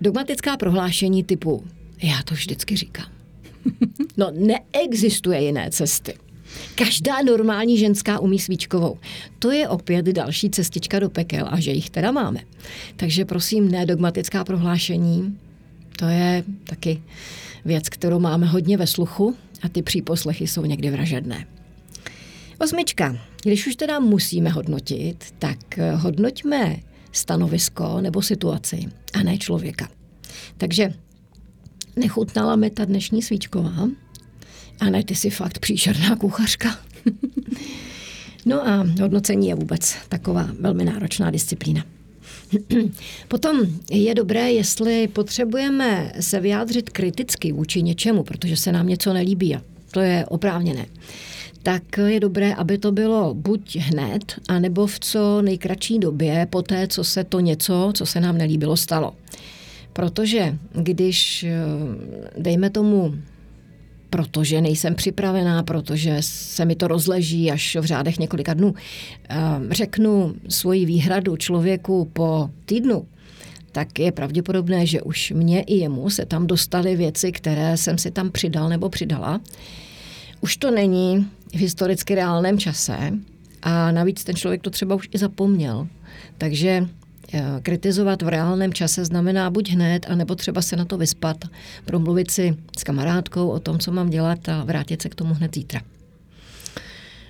Dogmatická 0.00 0.56
prohlášení 0.56 1.24
typu 1.24 1.64
já 2.02 2.22
to 2.22 2.34
vždycky 2.34 2.76
říkám. 2.76 3.06
No 4.16 4.30
neexistuje 4.30 5.42
jiné 5.42 5.70
cesty. 5.70 6.14
Každá 6.74 7.22
normální 7.22 7.78
ženská 7.78 8.18
umí 8.18 8.38
svíčkovou. 8.38 8.98
To 9.38 9.50
je 9.50 9.68
opět 9.68 10.06
další 10.06 10.50
cestička 10.50 10.98
do 10.98 11.10
pekel 11.10 11.48
a 11.50 11.60
že 11.60 11.70
jich 11.70 11.90
teda 11.90 12.10
máme. 12.10 12.40
Takže 12.96 13.24
prosím, 13.24 13.70
nedogmatická 13.70 14.44
prohlášení, 14.44 15.38
to 15.96 16.04
je 16.04 16.44
taky 16.64 17.02
věc, 17.64 17.88
kterou 17.88 18.18
máme 18.18 18.46
hodně 18.46 18.76
ve 18.76 18.86
sluchu 18.86 19.36
a 19.62 19.68
ty 19.68 19.82
příposlechy 19.82 20.46
jsou 20.46 20.64
někdy 20.64 20.90
vražedné. 20.90 21.46
Osmička. 22.60 23.16
Když 23.42 23.66
už 23.66 23.76
teda 23.76 24.00
musíme 24.00 24.50
hodnotit, 24.50 25.24
tak 25.38 25.58
hodnoťme 25.94 26.76
stanovisko 27.12 28.00
nebo 28.00 28.22
situaci 28.22 28.84
a 29.12 29.22
ne 29.22 29.38
člověka. 29.38 29.88
Takže 30.56 30.92
nechutnala 31.96 32.56
mi 32.56 32.70
ta 32.70 32.84
dnešní 32.84 33.22
svíčková, 33.22 33.88
a 34.82 34.90
ne, 34.90 35.04
ty 35.04 35.14
jsi 35.14 35.30
fakt 35.30 35.58
příšerná 35.58 36.16
kuchařka. 36.16 36.78
no 38.46 38.68
a 38.68 38.86
hodnocení 39.00 39.48
je 39.48 39.54
vůbec 39.54 39.96
taková 40.08 40.48
velmi 40.60 40.84
náročná 40.84 41.30
disciplína. 41.30 41.84
Potom 43.28 43.60
je 43.90 44.14
dobré, 44.14 44.52
jestli 44.52 45.08
potřebujeme 45.08 46.12
se 46.20 46.40
vyjádřit 46.40 46.90
kriticky 46.90 47.52
vůči 47.52 47.82
něčemu, 47.82 48.22
protože 48.22 48.56
se 48.56 48.72
nám 48.72 48.86
něco 48.86 49.12
nelíbí 49.12 49.56
a 49.56 49.62
to 49.90 50.00
je 50.00 50.26
oprávněné, 50.28 50.86
tak 51.62 51.82
je 52.06 52.20
dobré, 52.20 52.54
aby 52.54 52.78
to 52.78 52.92
bylo 52.92 53.34
buď 53.34 53.76
hned, 53.76 54.34
anebo 54.48 54.86
v 54.86 55.00
co 55.00 55.42
nejkratší 55.42 55.98
době 55.98 56.46
po 56.50 56.62
té, 56.62 56.88
co 56.88 57.04
se 57.04 57.24
to 57.24 57.40
něco, 57.40 57.92
co 57.94 58.06
se 58.06 58.20
nám 58.20 58.38
nelíbilo, 58.38 58.76
stalo. 58.76 59.14
Protože 59.92 60.58
když, 60.72 61.46
dejme 62.38 62.70
tomu, 62.70 63.14
protože 64.12 64.60
nejsem 64.60 64.94
připravená, 64.94 65.62
protože 65.62 66.16
se 66.20 66.64
mi 66.64 66.76
to 66.76 66.88
rozleží 66.88 67.50
až 67.50 67.76
v 67.80 67.84
řádech 67.84 68.18
několika 68.18 68.54
dnů. 68.54 68.74
Ehm, 69.28 69.68
řeknu 69.70 70.34
svoji 70.48 70.84
výhradu 70.84 71.36
člověku 71.36 72.10
po 72.12 72.50
týdnu, 72.64 73.06
tak 73.72 73.98
je 73.98 74.12
pravděpodobné, 74.12 74.86
že 74.86 75.02
už 75.02 75.32
mě 75.36 75.62
i 75.62 75.74
jemu 75.74 76.10
se 76.10 76.26
tam 76.26 76.46
dostaly 76.46 76.96
věci, 76.96 77.32
které 77.32 77.76
jsem 77.76 77.98
si 77.98 78.10
tam 78.10 78.30
přidal 78.30 78.68
nebo 78.68 78.88
přidala. 78.88 79.40
Už 80.40 80.56
to 80.56 80.70
není 80.70 81.26
v 81.54 81.58
historicky 81.58 82.14
reálném 82.14 82.58
čase 82.58 83.12
a 83.62 83.92
navíc 83.92 84.24
ten 84.24 84.36
člověk 84.36 84.62
to 84.62 84.70
třeba 84.70 84.94
už 84.94 85.08
i 85.12 85.18
zapomněl. 85.18 85.88
Takže 86.38 86.86
kritizovat 87.62 88.22
v 88.22 88.28
reálném 88.28 88.72
čase 88.72 89.04
znamená 89.04 89.50
buď 89.50 89.70
hned, 89.70 90.06
anebo 90.08 90.34
třeba 90.34 90.62
se 90.62 90.76
na 90.76 90.84
to 90.84 90.98
vyspat, 90.98 91.36
promluvit 91.84 92.30
si 92.30 92.56
s 92.78 92.84
kamarádkou 92.84 93.48
o 93.48 93.60
tom, 93.60 93.78
co 93.78 93.92
mám 93.92 94.10
dělat 94.10 94.48
a 94.48 94.64
vrátit 94.64 95.02
se 95.02 95.08
k 95.08 95.14
tomu 95.14 95.34
hned 95.34 95.54
zítra. 95.54 95.80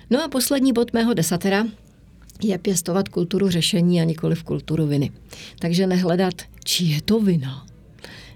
No 0.09 0.23
a 0.23 0.27
poslední 0.27 0.73
bod 0.73 0.93
mého 0.93 1.13
desatera 1.13 1.65
je 2.43 2.57
pěstovat 2.57 3.09
kulturu 3.09 3.49
řešení 3.49 4.01
a 4.01 4.03
nikoli 4.03 4.35
v 4.35 4.43
kulturu 4.43 4.87
viny. 4.87 5.11
Takže 5.59 5.87
nehledat, 5.87 6.33
či 6.63 6.85
je 6.85 7.01
to 7.01 7.19
vina, 7.19 7.65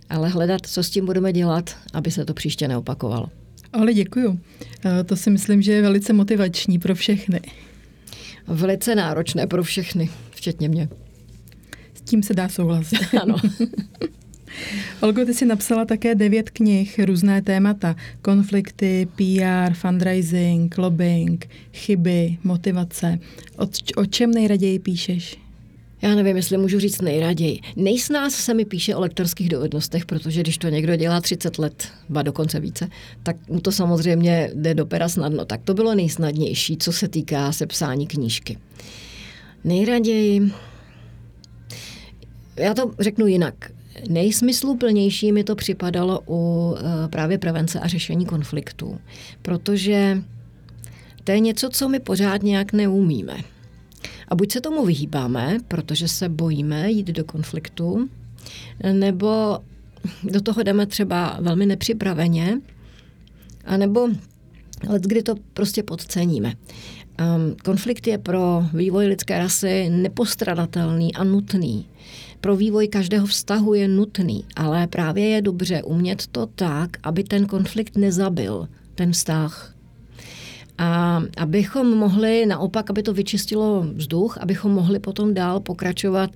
ale 0.09 0.29
hledat, 0.29 0.61
co 0.65 0.83
s 0.83 0.89
tím 0.89 1.05
budeme 1.05 1.33
dělat, 1.33 1.75
aby 1.93 2.11
se 2.11 2.25
to 2.25 2.33
příště 2.33 2.67
neopakovalo. 2.67 3.29
Ale 3.73 3.93
děkuju. 3.93 4.39
Eh, 4.85 5.03
to 5.03 5.15
si 5.15 5.29
myslím, 5.29 5.61
že 5.61 5.71
je 5.71 5.81
velice 5.81 6.13
motivační 6.13 6.79
pro 6.79 6.95
všechny. 6.95 7.41
Velice 8.47 8.95
náročné 8.95 9.47
pro 9.47 9.63
všechny, 9.63 10.09
včetně 10.31 10.69
mě 10.69 10.89
tím 12.07 12.23
se 12.23 12.33
dá 12.33 12.49
souhlasit. 12.49 12.99
Ano. 13.21 13.35
Olgo, 15.01 15.25
ty 15.25 15.33
jsi 15.33 15.45
napsala 15.45 15.85
také 15.85 16.15
devět 16.15 16.49
knih, 16.49 16.99
různé 17.05 17.41
témata. 17.41 17.95
Konflikty, 18.21 19.07
PR, 19.15 19.73
fundraising, 19.73 20.77
lobbying, 20.77 21.49
chyby, 21.73 22.37
motivace. 22.43 23.19
O, 23.57 23.67
o 23.95 24.05
čem 24.05 24.31
nejraději 24.31 24.79
píšeš? 24.79 25.37
já 26.01 26.15
nevím, 26.15 26.37
jestli 26.37 26.57
můžu 26.57 26.79
říct 26.79 27.01
nejraději. 27.01 27.59
Nejsnáz 27.75 28.33
se 28.33 28.53
mi 28.53 28.65
píše 28.65 28.95
o 28.95 28.99
lektorských 28.99 29.49
dovednostech, 29.49 30.05
protože 30.05 30.41
když 30.41 30.57
to 30.57 30.69
někdo 30.69 30.95
dělá 30.95 31.21
30 31.21 31.59
let, 31.59 31.87
ba 32.09 32.21
dokonce 32.21 32.59
více, 32.59 32.89
tak 33.23 33.49
mu 33.49 33.59
to 33.59 33.71
samozřejmě 33.71 34.51
jde 34.53 34.73
do 34.73 34.85
pera 34.85 35.09
snadno. 35.09 35.45
Tak 35.45 35.61
to 35.63 35.73
bylo 35.73 35.95
nejsnadnější, 35.95 36.77
co 36.77 36.93
se 36.93 37.07
týká 37.07 37.51
sepsání 37.51 38.07
knížky. 38.07 38.57
Nejraději, 39.63 40.51
já 42.57 42.73
to 42.73 42.91
řeknu 42.99 43.27
jinak. 43.27 43.71
Nejsmysluplnější 44.09 45.31
mi 45.31 45.43
to 45.43 45.55
připadalo 45.55 46.21
u 46.27 46.73
eh, 46.77 47.07
právě 47.07 47.37
prevence 47.37 47.79
a 47.79 47.87
řešení 47.87 48.25
konfliktů, 48.25 48.99
protože 49.41 50.23
to 51.23 51.31
je 51.31 51.39
něco, 51.39 51.69
co 51.69 51.89
my 51.89 51.99
pořád 51.99 52.43
nějak 52.43 52.73
neumíme. 52.73 53.37
A 54.27 54.35
buď 54.35 54.51
se 54.51 54.61
tomu 54.61 54.85
vyhýbáme, 54.85 55.57
protože 55.67 56.07
se 56.07 56.29
bojíme 56.29 56.91
jít 56.91 57.07
do 57.07 57.23
konfliktu, 57.23 58.09
nebo 58.91 59.59
do 60.23 60.41
toho 60.41 60.63
jdeme 60.63 60.85
třeba 60.85 61.37
velmi 61.41 61.65
nepřipraveně, 61.65 62.61
anebo 63.65 64.09
let, 64.89 65.03
kdy 65.03 65.23
to 65.23 65.35
prostě 65.53 65.83
podceníme. 65.83 66.53
Um, 67.19 67.55
konflikt 67.63 68.07
je 68.07 68.17
pro 68.17 68.63
vývoj 68.73 69.07
lidské 69.07 69.39
rasy 69.39 69.89
nepostradatelný 69.89 71.15
a 71.15 71.23
nutný. 71.23 71.85
Pro 72.41 72.55
vývoj 72.55 72.87
každého 72.87 73.27
vztahu 73.27 73.73
je 73.73 73.87
nutný, 73.87 74.45
ale 74.55 74.87
právě 74.87 75.27
je 75.27 75.41
dobře 75.41 75.83
umět 75.83 76.27
to 76.27 76.45
tak, 76.45 76.97
aby 77.03 77.23
ten 77.23 77.45
konflikt 77.45 77.97
nezabil 77.97 78.67
ten 78.95 79.11
vztah, 79.11 79.77
a 80.77 81.21
abychom 81.37 81.97
mohli 81.97 82.45
naopak, 82.45 82.89
aby 82.89 83.03
to 83.03 83.13
vyčistilo 83.13 83.87
vzduch, 83.95 84.37
abychom 84.37 84.71
mohli 84.71 84.99
potom 84.99 85.33
dál 85.33 85.59
pokračovat 85.59 86.29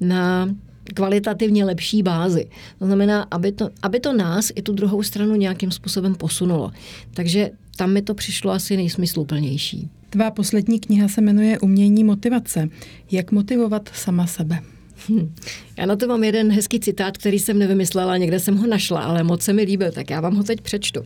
na 0.00 0.48
kvalitativně 0.94 1.64
lepší 1.64 2.02
bázi. 2.02 2.48
To 2.78 2.86
znamená, 2.86 3.26
aby 3.30 3.52
to, 3.52 3.70
aby 3.82 4.00
to 4.00 4.12
nás 4.12 4.52
i 4.54 4.62
tu 4.62 4.72
druhou 4.72 5.02
stranu 5.02 5.34
nějakým 5.34 5.70
způsobem 5.70 6.14
posunulo. 6.14 6.70
Takže 7.14 7.50
tam 7.76 7.92
mi 7.92 8.02
to 8.02 8.14
přišlo 8.14 8.52
asi 8.52 8.76
nejsmysluplnější. 8.76 9.90
Tvá 10.16 10.30
poslední 10.30 10.80
kniha 10.80 11.08
se 11.08 11.20
jmenuje 11.20 11.58
Umění 11.58 12.04
motivace. 12.04 12.68
Jak 13.10 13.32
motivovat 13.32 13.90
sama 13.94 14.26
sebe? 14.26 14.62
Hm. 15.08 15.34
Já 15.78 15.86
na 15.86 15.96
to 15.96 16.08
mám 16.08 16.24
jeden 16.24 16.52
hezký 16.52 16.80
citát, 16.80 17.18
který 17.18 17.38
jsem 17.38 17.58
nevymyslela, 17.58 18.16
někde 18.16 18.40
jsem 18.40 18.56
ho 18.56 18.66
našla, 18.66 19.00
ale 19.00 19.22
moc 19.22 19.42
se 19.42 19.52
mi 19.52 19.62
líbil, 19.62 19.92
tak 19.92 20.10
já 20.10 20.20
vám 20.20 20.36
ho 20.36 20.42
teď 20.42 20.60
přečtu. 20.60 21.00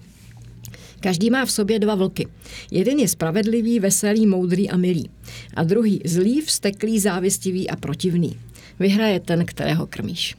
Každý 1.00 1.30
má 1.30 1.44
v 1.44 1.50
sobě 1.50 1.78
dva 1.78 1.94
vlky. 1.94 2.28
Jeden 2.70 2.98
je 2.98 3.08
spravedlivý, 3.08 3.80
veselý, 3.80 4.26
moudrý 4.26 4.70
a 4.70 4.76
milý. 4.76 5.10
A 5.54 5.64
druhý 5.64 6.00
zlý, 6.04 6.40
vsteklý, 6.40 6.98
závistivý 6.98 7.70
a 7.70 7.76
protivný. 7.76 8.36
Vyhraje 8.78 9.20
ten, 9.20 9.46
kterého 9.46 9.86
krmíš. 9.86 10.36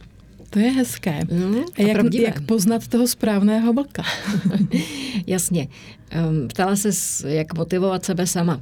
To 0.51 0.59
je 0.59 0.71
hezké. 0.71 1.19
Mm, 1.31 1.55
a, 1.77 1.81
jak, 1.81 2.13
jak 2.13 2.41
poznat 2.41 2.87
toho 2.87 3.07
správného 3.07 3.73
vlka? 3.73 4.03
Jasně. 5.27 5.67
Ehm, 6.09 6.47
ptala 6.47 6.75
se, 6.75 6.89
jak 7.23 7.57
motivovat 7.57 8.05
sebe 8.05 8.27
sama. 8.27 8.61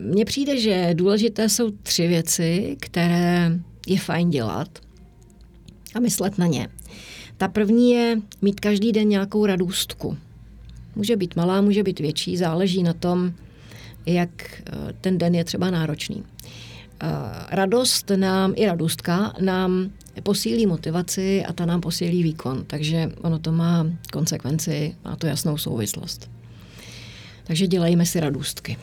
Mně 0.00 0.24
přijde, 0.24 0.60
že 0.60 0.90
důležité 0.94 1.48
jsou 1.48 1.70
tři 1.70 2.08
věci, 2.08 2.76
které 2.80 3.52
je 3.86 3.98
fajn 3.98 4.30
dělat 4.30 4.78
a 5.94 6.00
myslet 6.00 6.38
na 6.38 6.46
ně. 6.46 6.68
Ta 7.36 7.48
první 7.48 7.90
je 7.90 8.20
mít 8.42 8.60
každý 8.60 8.92
den 8.92 9.08
nějakou 9.08 9.46
radůstku. 9.46 10.16
Může 10.96 11.16
být 11.16 11.36
malá, 11.36 11.60
může 11.60 11.82
být 11.82 12.00
větší, 12.00 12.36
záleží 12.36 12.82
na 12.82 12.92
tom, 12.92 13.32
jak 14.06 14.30
eh, 14.52 14.92
ten 15.00 15.18
den 15.18 15.34
je 15.34 15.44
třeba 15.44 15.70
náročný. 15.70 16.24
Eh, 17.02 17.06
radost 17.50 18.12
nám, 18.16 18.52
i 18.56 18.66
radostka 18.66 19.32
nám 19.40 19.90
posílí 20.20 20.66
motivaci 20.66 21.44
a 21.44 21.52
ta 21.52 21.66
nám 21.66 21.80
posílí 21.80 22.22
výkon, 22.22 22.64
takže 22.66 23.12
ono 23.22 23.38
to 23.38 23.52
má 23.52 23.86
konsekvenci, 24.12 24.94
má 25.04 25.16
to 25.16 25.26
jasnou 25.26 25.58
souvislost. 25.58 26.30
Takže 27.44 27.66
dělejme 27.66 28.06
si 28.06 28.20
radostky. 28.20 28.76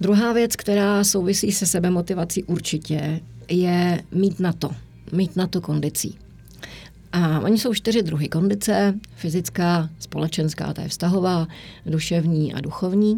Druhá 0.00 0.32
věc, 0.32 0.56
která 0.56 1.04
souvisí 1.04 1.52
se 1.52 1.66
sebemotivací 1.66 2.44
určitě, 2.44 3.20
je 3.48 4.02
mít 4.12 4.40
na 4.40 4.52
to, 4.52 4.70
mít 5.12 5.36
na 5.36 5.46
to 5.46 5.60
kondicí. 5.60 6.18
A 7.12 7.40
oni 7.40 7.58
jsou 7.58 7.74
čtyři 7.74 8.02
druhy 8.02 8.28
kondice, 8.28 8.94
fyzická, 9.14 9.90
společenská, 9.98 10.72
ta 10.72 10.82
je 10.82 10.88
vztahová, 10.88 11.46
duševní 11.86 12.54
a 12.54 12.60
duchovní. 12.60 13.16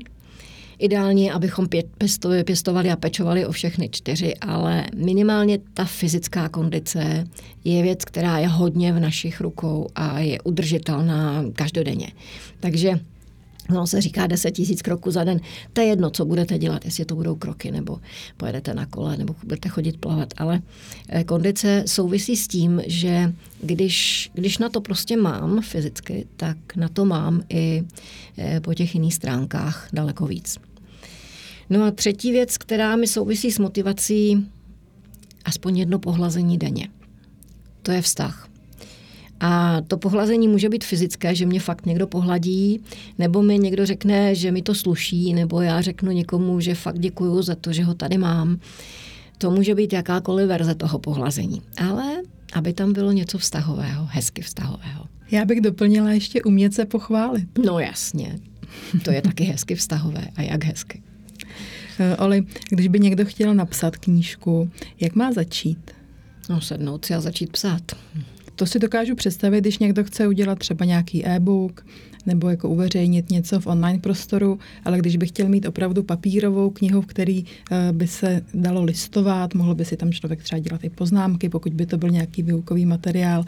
Ideálně, 0.79 1.33
abychom 1.33 1.69
pěstovali 2.45 2.91
a 2.91 2.97
pečovali 2.97 3.47
o 3.47 3.53
všechny 3.53 3.89
čtyři, 3.89 4.35
ale 4.37 4.87
minimálně 4.97 5.59
ta 5.75 5.85
fyzická 5.85 6.49
kondice 6.49 7.27
je 7.65 7.83
věc, 7.83 8.05
která 8.05 8.39
je 8.39 8.49
hodně 8.49 8.93
v 8.93 9.01
našich 9.01 9.41
rukou 9.41 9.89
a 9.95 10.19
je 10.19 10.41
udržitelná 10.41 11.45
každodenně. 11.53 12.13
Takže 12.61 13.01
No, 13.71 13.87
se 13.87 14.01
říká 14.01 14.27
10 14.27 14.51
tisíc 14.51 14.83
kroků 14.83 15.11
za 15.11 15.25
den. 15.25 15.41
To 15.73 15.81
je 15.81 15.87
jedno, 15.87 16.11
co 16.11 16.25
budete 16.25 16.59
dělat, 16.59 16.85
jestli 16.85 17.05
to 17.05 17.15
budou 17.15 17.35
kroky, 17.35 17.71
nebo 17.71 17.99
pojedete 18.37 18.75
na 18.75 18.87
kole, 18.87 19.17
nebo 19.17 19.35
budete 19.45 19.69
chodit 19.69 19.97
plavat. 19.97 20.35
Ale 20.37 20.61
eh, 21.09 21.25
kondice 21.25 21.83
souvisí 21.87 22.37
s 22.37 22.49
tím, 22.49 22.83
že 22.87 23.33
když, 23.63 24.31
když 24.35 24.59
na 24.59 24.69
to 24.69 24.81
prostě 24.81 25.17
mám 25.17 25.63
fyzicky, 25.63 26.27
tak 26.37 26.57
na 26.77 26.89
to 26.89 27.05
mám 27.05 27.43
i 27.49 27.85
eh, 28.39 28.61
po 28.61 28.75
těch 28.75 28.95
jiných 28.95 29.15
stránkách 29.15 29.89
daleko 29.93 30.27
víc. 30.27 30.59
No 31.71 31.85
a 31.85 31.91
třetí 31.91 32.33
věc, 32.33 32.59
která 32.59 32.97
mi 32.97 33.07
souvisí 33.07 33.53
s 33.53 33.59
motivací, 33.59 34.47
aspoň 35.45 35.79
jedno 35.79 35.99
pohlazení 35.99 36.59
denně. 36.59 36.89
To 37.83 37.93
je 37.93 38.03
vztah. 38.03 38.49
A 39.41 39.81
to 39.81 39.99
pohlazení 39.99 40.49
může 40.49 40.69
být 40.69 40.85
fyzické, 40.85 41.35
že 41.35 41.47
mě 41.47 41.61
fakt 41.61 41.87
někdo 41.87 42.07
pohladí, 42.07 42.81
nebo 43.19 43.43
mi 43.43 43.59
někdo 43.59 43.87
řekne, 43.87 44.35
že 44.35 44.53
mi 44.53 44.63
to 44.63 44.75
sluší, 44.75 45.35
nebo 45.35 45.61
já 45.61 45.81
řeknu 45.81 46.13
někomu, 46.13 46.61
že 46.61 46.75
fakt 46.75 46.99
děkuju 46.99 47.43
za 47.43 47.55
to, 47.55 47.73
že 47.73 47.85
ho 47.85 47.95
tady 47.95 48.19
mám. 48.19 48.59
To 49.39 49.51
může 49.51 49.75
být 49.75 49.93
jakákoliv 49.93 50.49
verze 50.49 50.75
toho 50.75 50.99
pohlazení. 50.99 51.63
Ale 51.77 52.23
aby 52.53 52.73
tam 52.73 52.93
bylo 52.93 53.13
něco 53.13 53.39
vztahového, 53.39 54.07
hezky 54.11 54.43
vztahového. 54.43 55.05
Já 55.31 55.45
bych 55.45 55.61
doplnila 55.61 56.11
ještě 56.11 56.43
umět 56.43 56.75
se 56.75 56.85
pochválit. 56.85 57.59
No 57.65 57.79
jasně, 57.79 58.39
to 59.05 59.11
je 59.11 59.23
taky 59.23 59.45
hezky 59.45 59.75
vztahové. 59.75 60.25
A 60.37 60.43
jak 60.43 60.65
hezky. 60.65 61.03
Eh, 62.01 62.17
Oli, 62.17 62.45
když 62.71 62.89
by 62.89 63.01
někdo 63.01 63.25
chtěl 63.25 63.55
napsat 63.55 63.97
knížku, 63.97 64.71
jak 65.01 65.15
má 65.15 65.33
začít? 65.33 65.91
No 66.51 66.61
sednout 66.61 67.05
si 67.05 67.15
a 67.15 67.21
začít 67.21 67.53
psát. 67.53 67.83
To 68.55 68.67
si 68.67 68.79
dokážu 68.79 69.15
představit, 69.15 69.61
když 69.61 69.79
někdo 69.79 70.05
chce 70.05 70.29
udělat 70.29 70.59
třeba 70.59 70.85
nějaký 70.85 71.27
e-book 71.27 71.87
nebo 72.27 72.49
jako 72.49 72.69
uveřejnit 72.69 73.31
něco 73.31 73.61
v 73.61 73.67
online 73.67 73.99
prostoru, 73.99 74.59
ale 74.85 74.99
když 74.99 75.17
by 75.17 75.27
chtěl 75.27 75.49
mít 75.49 75.67
opravdu 75.67 76.03
papírovou 76.03 76.71
knihu, 76.71 77.01
v 77.01 77.07
který 77.07 77.45
eh, 77.71 77.93
by 77.93 78.07
se 78.07 78.43
dalo 78.55 78.85
listovat, 78.85 79.55
mohl 79.55 79.75
by 79.75 79.85
si 79.85 79.97
tam 79.97 80.13
člověk 80.13 80.43
třeba 80.43 80.59
dělat 80.59 80.85
i 80.85 80.91
poznámky, 80.91 81.49
pokud 81.49 81.75
by 81.75 81.87
to 81.87 81.99
byl 81.99 82.11
nějaký 82.11 82.43
výukový 82.43 82.87
materiál, 82.87 83.45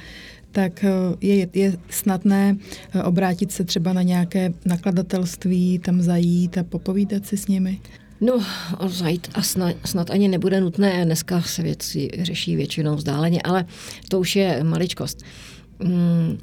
tak 0.52 0.84
eh, 0.84 0.90
je, 1.20 1.48
je 1.54 1.76
snadné 1.90 2.56
obrátit 3.04 3.52
se 3.52 3.64
třeba 3.64 3.92
na 3.92 4.02
nějaké 4.02 4.52
nakladatelství, 4.64 5.78
tam 5.78 6.02
zajít 6.02 6.58
a 6.58 6.64
popovídat 6.64 7.26
si 7.26 7.36
s 7.36 7.46
nimi? 7.46 7.80
No, 8.20 8.44
zajít 8.86 9.28
a 9.34 9.42
snad, 9.42 9.76
snad 9.84 10.10
ani 10.10 10.28
nebude 10.28 10.60
nutné. 10.60 11.04
Dneska 11.04 11.42
se 11.42 11.62
věci 11.62 12.10
řeší 12.22 12.56
většinou 12.56 12.96
vzdáleně, 12.96 13.42
ale 13.42 13.64
to 14.08 14.20
už 14.20 14.36
je 14.36 14.64
maličkost. 14.64 15.22
Hmm, 15.80 16.38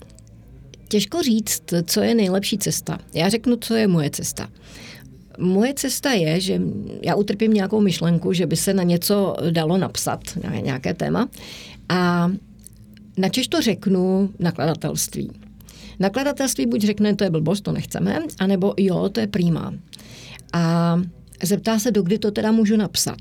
těžko 0.87 1.21
říct, 1.23 1.73
co 1.85 2.01
je 2.01 2.15
nejlepší 2.15 2.57
cesta. 2.57 2.97
Já 3.13 3.29
řeknu, 3.29 3.55
co 3.61 3.75
je 3.75 3.87
moje 3.87 4.09
cesta. 4.09 4.49
Moje 5.39 5.73
cesta 5.73 6.11
je, 6.11 6.41
že 6.41 6.61
já 7.01 7.15
utrpím 7.15 7.53
nějakou 7.53 7.81
myšlenku, 7.81 8.33
že 8.33 8.45
by 8.45 8.55
se 8.55 8.73
na 8.73 8.83
něco 8.83 9.35
dalo 9.51 9.77
napsat, 9.77 10.19
na 10.43 10.55
nějaké 10.55 10.93
téma, 10.93 11.29
a 11.89 12.31
načež 13.17 13.47
to 13.47 13.61
řeknu 13.61 14.29
nakladatelství. 14.39 15.31
Nakladatelství 15.99 16.65
buď 16.65 16.81
řekne, 16.81 17.15
to 17.15 17.23
je 17.23 17.29
blbost, 17.29 17.61
to 17.61 17.71
nechceme, 17.71 18.19
anebo 18.39 18.73
jo, 18.77 19.09
to 19.09 19.19
je 19.19 19.27
prýmá. 19.27 19.73
A 20.53 21.01
Zeptá 21.43 21.79
se, 21.79 21.91
dokdy 21.91 22.19
to 22.19 22.31
teda 22.31 22.51
můžu 22.51 22.75
napsat. 22.75 23.17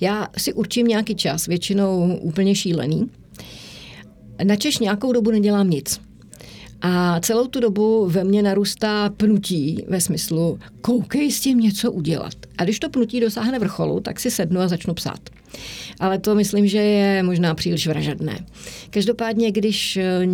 Já 0.00 0.28
si 0.38 0.52
určím 0.52 0.86
nějaký 0.86 1.14
čas, 1.14 1.46
většinou 1.46 2.18
úplně 2.20 2.54
šílený. 2.54 3.10
Načeš 4.44 4.78
nějakou 4.78 5.12
dobu 5.12 5.30
nedělám 5.30 5.70
nic. 5.70 6.00
A 6.82 7.20
celou 7.20 7.46
tu 7.46 7.60
dobu 7.60 8.06
ve 8.06 8.24
mně 8.24 8.42
narůstá 8.42 9.10
pnutí 9.16 9.84
ve 9.88 10.00
smyslu, 10.00 10.58
koukej 10.80 11.30
s 11.30 11.40
tím 11.40 11.60
něco 11.60 11.92
udělat. 11.92 12.34
A 12.58 12.64
když 12.64 12.78
to 12.78 12.88
pnutí 12.90 13.20
dosáhne 13.20 13.58
vrcholu, 13.58 14.00
tak 14.00 14.20
si 14.20 14.30
sednu 14.30 14.60
a 14.60 14.68
začnu 14.68 14.94
psát. 14.94 15.20
Ale 16.00 16.18
to 16.18 16.34
myslím, 16.34 16.66
že 16.66 16.78
je 16.78 17.22
možná 17.22 17.54
příliš 17.54 17.86
vražedné. 17.86 18.38
Každopádně, 18.90 19.52
když, 19.52 19.96
eh, 19.96 20.26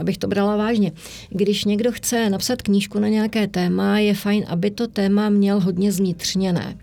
abych 0.00 0.18
to 0.18 0.28
brala 0.28 0.56
vážně, 0.56 0.92
když 1.30 1.64
někdo 1.64 1.92
chce 1.92 2.30
napsat 2.30 2.62
knížku 2.62 2.98
na 2.98 3.08
nějaké 3.08 3.48
téma, 3.48 3.98
je 3.98 4.14
fajn, 4.14 4.44
aby 4.48 4.70
to 4.70 4.86
téma 4.86 5.28
měl 5.28 5.60
hodně 5.60 5.92
zvnitřněné. 5.92 6.76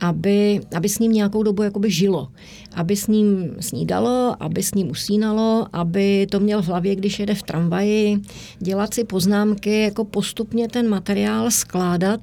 aby, 0.00 0.60
aby 0.76 0.88
s 0.88 0.98
ním 0.98 1.12
nějakou 1.12 1.42
dobu 1.42 1.62
jakoby 1.62 1.90
žilo. 1.90 2.28
Aby 2.74 2.96
s 2.96 3.06
ním 3.06 3.56
snídalo, 3.60 4.36
aby 4.40 4.62
s 4.62 4.74
ním 4.74 4.90
usínalo, 4.90 5.66
aby 5.72 6.26
to 6.30 6.40
měl 6.40 6.62
v 6.62 6.66
hlavě, 6.66 6.96
když 6.96 7.18
jede 7.18 7.34
v 7.34 7.42
tramvaji, 7.42 8.18
dělat 8.58 8.94
si 8.94 9.04
poznámky, 9.04 9.82
jako 9.82 10.04
postupně 10.04 10.68
ten 10.68 10.88
materiál 10.88 11.50
skládat. 11.50 12.20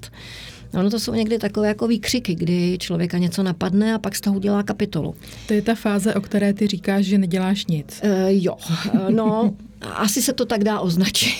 Ono 0.73 0.89
to 0.89 0.99
jsou 0.99 1.13
někdy 1.13 1.37
takové 1.37 1.67
jako 1.67 1.87
výkřiky, 1.87 2.35
kdy 2.35 2.77
člověka 2.79 3.17
něco 3.17 3.43
napadne 3.43 3.93
a 3.93 3.99
pak 3.99 4.15
z 4.15 4.21
toho 4.21 4.35
udělá 4.35 4.63
kapitolu. 4.63 5.15
To 5.47 5.53
je 5.53 5.61
ta 5.61 5.75
fáze, 5.75 6.13
o 6.13 6.21
které 6.21 6.53
ty 6.53 6.67
říkáš, 6.67 7.05
že 7.05 7.17
neděláš 7.17 7.65
nic. 7.65 7.99
E, 8.03 8.27
jo, 8.29 8.57
no 9.09 9.53
asi 9.95 10.21
se 10.21 10.33
to 10.33 10.45
tak 10.45 10.63
dá 10.63 10.79
označit. 10.79 11.35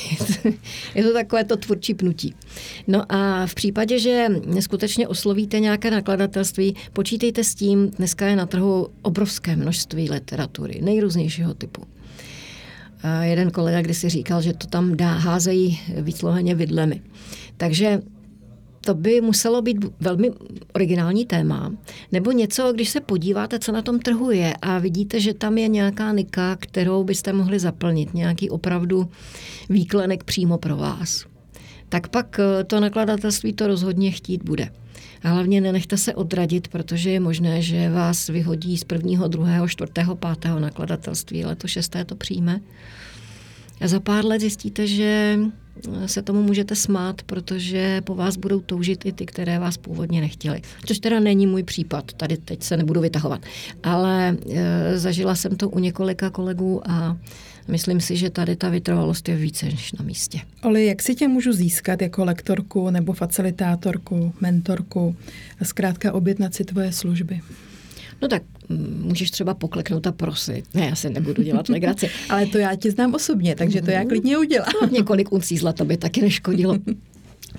je 0.95 1.03
to 1.03 1.13
takové 1.13 1.43
to 1.43 1.57
tvůrčí 1.57 1.93
pnutí. 1.93 2.35
No 2.87 3.11
a 3.11 3.47
v 3.47 3.55
případě, 3.55 3.99
že 3.99 4.27
skutečně 4.59 5.07
oslovíte 5.07 5.59
nějaké 5.59 5.91
nakladatelství, 5.91 6.75
počítejte 6.93 7.43
s 7.43 7.55
tím, 7.55 7.89
dneska 7.89 8.25
je 8.25 8.35
na 8.35 8.45
trhu 8.45 8.87
obrovské 9.01 9.55
množství 9.55 10.09
literatury, 10.09 10.81
nejrůznějšího 10.81 11.53
typu. 11.53 11.83
A 13.03 13.23
jeden 13.23 13.51
kolega 13.51 13.81
kdysi 13.81 14.09
říkal, 14.09 14.41
že 14.41 14.53
to 14.53 14.67
tam 14.67 14.97
dá, 14.97 15.13
házejí 15.13 15.79
výsloveně 16.01 16.55
vidlemi. 16.55 17.01
Takže 17.57 18.01
to 18.85 18.93
by 18.93 19.21
muselo 19.21 19.61
být 19.61 19.77
velmi 19.99 20.31
originální 20.73 21.25
téma, 21.25 21.71
nebo 22.11 22.31
něco, 22.31 22.73
když 22.73 22.89
se 22.89 23.01
podíváte, 23.01 23.59
co 23.59 23.71
na 23.71 23.81
tom 23.81 23.99
trhu 23.99 24.31
je 24.31 24.53
a 24.61 24.79
vidíte, 24.79 25.19
že 25.19 25.33
tam 25.33 25.57
je 25.57 25.67
nějaká 25.67 26.11
nika, 26.11 26.55
kterou 26.55 27.03
byste 27.03 27.33
mohli 27.33 27.59
zaplnit, 27.59 28.13
nějaký 28.13 28.49
opravdu 28.49 29.09
výklenek 29.69 30.23
přímo 30.23 30.57
pro 30.57 30.77
vás. 30.77 31.25
Tak 31.89 32.07
pak 32.07 32.39
eh, 32.39 32.63
to 32.63 32.79
nakladatelství 32.79 33.53
to 33.53 33.67
rozhodně 33.67 34.11
chtít 34.11 34.43
bude. 34.43 34.69
A 35.23 35.29
hlavně 35.29 35.61
nenechte 35.61 35.97
se 35.97 36.15
odradit, 36.15 36.67
protože 36.67 37.09
je 37.09 37.19
možné, 37.19 37.61
že 37.61 37.89
vás 37.89 38.27
vyhodí 38.27 38.77
z 38.77 38.83
prvního, 38.83 39.27
druhého, 39.27 39.67
čtvrtého, 39.67 40.15
pátého 40.15 40.59
nakladatelství, 40.59 41.43
ale 41.43 41.55
to 41.55 41.67
šesté 41.67 42.05
to 42.05 42.15
přijme. 42.15 42.61
A 43.81 43.87
za 43.87 43.99
pár 43.99 44.25
let 44.25 44.39
zjistíte, 44.39 44.87
že 44.87 45.39
se 46.05 46.21
tomu 46.21 46.43
můžete 46.43 46.75
smát, 46.75 47.21
protože 47.21 48.01
po 48.01 48.15
vás 48.15 48.37
budou 48.37 48.59
toužit 48.59 49.05
i 49.05 49.11
ty, 49.11 49.25
které 49.25 49.59
vás 49.59 49.77
původně 49.77 50.21
nechtěli. 50.21 50.61
Což 50.85 50.99
teda 50.99 51.19
není 51.19 51.47
můj 51.47 51.63
případ, 51.63 52.13
tady 52.13 52.37
teď 52.37 52.63
se 52.63 52.77
nebudu 52.77 53.01
vytahovat. 53.01 53.41
Ale 53.83 54.37
e, 54.49 54.99
zažila 54.99 55.35
jsem 55.35 55.55
to 55.55 55.69
u 55.69 55.79
několika 55.79 56.29
kolegů 56.29 56.81
a 56.91 57.17
myslím 57.67 58.01
si, 58.01 58.17
že 58.17 58.29
tady 58.29 58.55
ta 58.55 58.69
vytrvalost 58.69 59.29
je 59.29 59.35
více 59.35 59.65
než 59.65 59.91
na 59.91 60.05
místě. 60.05 60.39
Oli, 60.63 60.85
jak 60.85 61.01
si 61.01 61.15
tě 61.15 61.27
můžu 61.27 61.53
získat 61.53 62.01
jako 62.01 62.25
lektorku 62.25 62.89
nebo 62.89 63.13
facilitátorku, 63.13 64.33
mentorku 64.41 65.15
a 65.59 65.65
zkrátka 65.65 66.13
objednat 66.13 66.53
si 66.53 66.63
tvoje 66.63 66.91
služby? 66.91 67.41
No 68.21 68.27
tak 68.27 68.43
můžeš 69.01 69.31
třeba 69.31 69.53
pokleknout 69.53 70.07
a 70.07 70.11
prosit. 70.11 70.65
Ne, 70.73 70.85
já 70.85 70.95
se 70.95 71.09
nebudu 71.09 71.43
dělat 71.43 71.69
legraci. 71.69 72.09
Ale 72.29 72.45
to 72.45 72.57
já 72.57 72.75
ti 72.75 72.91
znám 72.91 73.13
osobně, 73.13 73.55
takže 73.55 73.81
to 73.81 73.91
já 73.91 73.99
mhm. 73.99 74.07
klidně 74.07 74.37
udělám. 74.37 74.71
No, 74.81 74.87
několik 74.87 75.31
uncí 75.31 75.57
zlata 75.57 75.85
by 75.85 75.97
taky 75.97 76.21
neškodilo. 76.21 76.77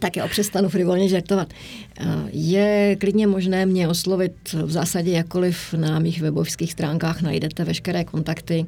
Tak 0.00 0.16
já 0.16 0.28
přestanu 0.28 0.68
frivolně 0.68 1.08
žartovat. 1.08 1.52
Eh, 2.00 2.04
je 2.32 2.96
klidně 3.00 3.26
možné 3.26 3.66
mě 3.66 3.88
oslovit 3.88 4.32
v 4.52 4.70
zásadě 4.70 5.12
jakkoliv 5.12 5.74
na 5.74 5.98
mých 5.98 6.22
webovských 6.22 6.72
stránkách 6.72 7.22
najdete 7.22 7.64
veškeré 7.64 8.04
kontakty. 8.04 8.66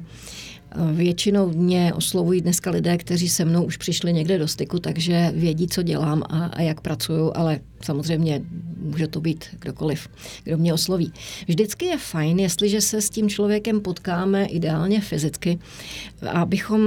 Většinou 0.93 1.49
mě 1.49 1.93
oslovují 1.93 2.41
dneska 2.41 2.71
lidé, 2.71 2.97
kteří 2.97 3.29
se 3.29 3.45
mnou 3.45 3.63
už 3.63 3.77
přišli 3.77 4.13
někde 4.13 4.37
do 4.37 4.47
styku, 4.47 4.79
takže 4.79 5.31
vědí, 5.35 5.67
co 5.67 5.83
dělám 5.83 6.23
a, 6.29 6.45
a 6.45 6.61
jak 6.61 6.81
pracuju, 6.81 7.31
ale 7.35 7.59
samozřejmě 7.81 8.41
může 8.81 9.07
to 9.07 9.21
být 9.21 9.45
kdokoliv, 9.59 10.07
kdo 10.43 10.57
mě 10.57 10.73
osloví. 10.73 11.13
Vždycky 11.47 11.85
je 11.85 11.97
fajn, 11.97 12.39
jestliže 12.39 12.81
se 12.81 13.01
s 13.01 13.09
tím 13.09 13.29
člověkem 13.29 13.81
potkáme 13.81 14.45
ideálně 14.45 15.01
fyzicky, 15.01 15.59
abychom 16.31 16.81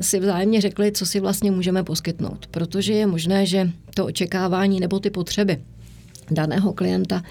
si 0.00 0.20
vzájemně 0.20 0.60
řekli, 0.60 0.92
co 0.92 1.06
si 1.06 1.20
vlastně 1.20 1.50
můžeme 1.50 1.84
poskytnout, 1.84 2.46
protože 2.46 2.92
je 2.92 3.06
možné, 3.06 3.46
že 3.46 3.70
to 3.94 4.06
očekávání 4.06 4.80
nebo 4.80 5.00
ty 5.00 5.10
potřeby 5.10 5.58
daného 6.30 6.72
klienta 6.72 7.22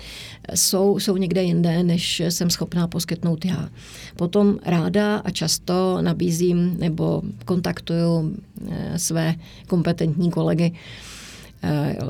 jsou, 0.56 1.00
jsou 1.00 1.18
někde 1.18 1.44
jinde, 1.44 1.84
než 1.84 2.20
jsem 2.20 2.50
schopná 2.50 2.88
poskytnout 2.88 3.46
já. 3.46 3.70
Potom 4.16 4.58
ráda 4.66 5.18
a 5.18 5.32
často 5.32 5.98
nabízím 6.02 6.76
nebo 6.80 7.22
kontaktuju 7.46 8.36
eh, 8.70 9.00
své 9.00 9.36
kompetentní 9.68 10.32
kolegy, 10.32 10.74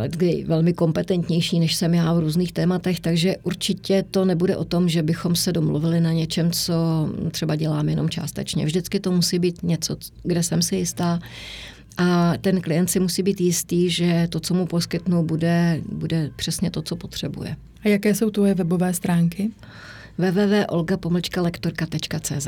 kdy 0.08 0.41
eh, 0.41 0.47
velmi 0.47 0.73
kompetentnější, 0.73 1.60
než 1.60 1.75
jsem 1.75 1.93
já 1.93 2.13
v 2.13 2.19
různých 2.19 2.52
tématech, 2.52 2.99
takže 2.99 3.36
určitě 3.43 4.04
to 4.12 4.25
nebude 4.25 4.58
o 4.58 4.65
tom, 4.65 4.89
že 4.89 5.04
bychom 5.04 5.36
se 5.36 5.52
domluvili 5.52 6.02
na 6.02 6.12
něčem, 6.12 6.52
co 6.52 6.73
třeba 7.32 7.56
dělám 7.56 7.89
jenom 7.89 8.10
částečně. 8.10 8.65
Vždycky 8.65 8.99
to 8.99 9.12
musí 9.12 9.39
být 9.39 9.63
něco, 9.63 9.97
kde 10.23 10.43
jsem 10.43 10.62
si 10.62 10.75
jistá, 10.75 11.19
a 11.99 12.33
ten 12.41 12.62
klient 12.62 12.89
si 12.89 12.99
musí 12.99 13.23
být 13.23 13.41
jistý, 13.41 13.89
že 13.89 14.27
to, 14.29 14.39
co 14.39 14.53
mu 14.53 14.65
poskytnu, 14.65 15.23
bude, 15.23 15.81
bude 15.91 16.31
přesně 16.35 16.71
to, 16.71 16.81
co 16.81 16.95
potřebuje. 16.95 17.55
A 17.83 17.88
jaké 17.88 18.15
jsou 18.15 18.29
tvoje 18.29 18.55
webové 18.55 18.93
stránky? 18.93 19.51
www.olgapomlčkalektorka.cz 20.17 22.47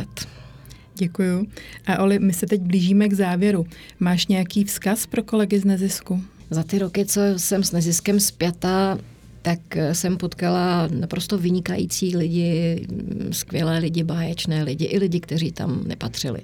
Děkuju. 0.96 1.48
A 1.88 2.04
Oli, 2.04 2.20
my 2.20 2.34
se 2.34 2.46
teď 2.46 2.62
blížíme 2.62 3.10
k 3.10 3.14
závěru. 3.14 3.66
Máš 4.00 4.28
nějaký 4.28 4.64
vzkaz 4.64 5.06
pro 5.06 5.24
kolegy 5.24 5.60
z 5.60 5.66
nezisku? 5.66 6.22
Za 6.50 6.64
ty 6.64 6.80
roky, 6.80 7.06
co 7.06 7.22
jsem 7.38 7.64
s 7.64 7.72
neziskem 7.72 8.20
zpěta, 8.20 8.98
tak 9.42 9.60
jsem 9.94 10.18
potkala 10.18 10.88
naprosto 10.88 11.38
vynikající 11.38 12.18
lidi, 12.18 12.88
skvělé 13.32 13.80
lidi, 13.80 14.04
báječné 14.04 14.64
lidi, 14.64 14.86
i 14.86 15.00
lidi, 15.00 15.20
kteří 15.20 15.52
tam 15.52 15.84
nepatřili 15.88 16.42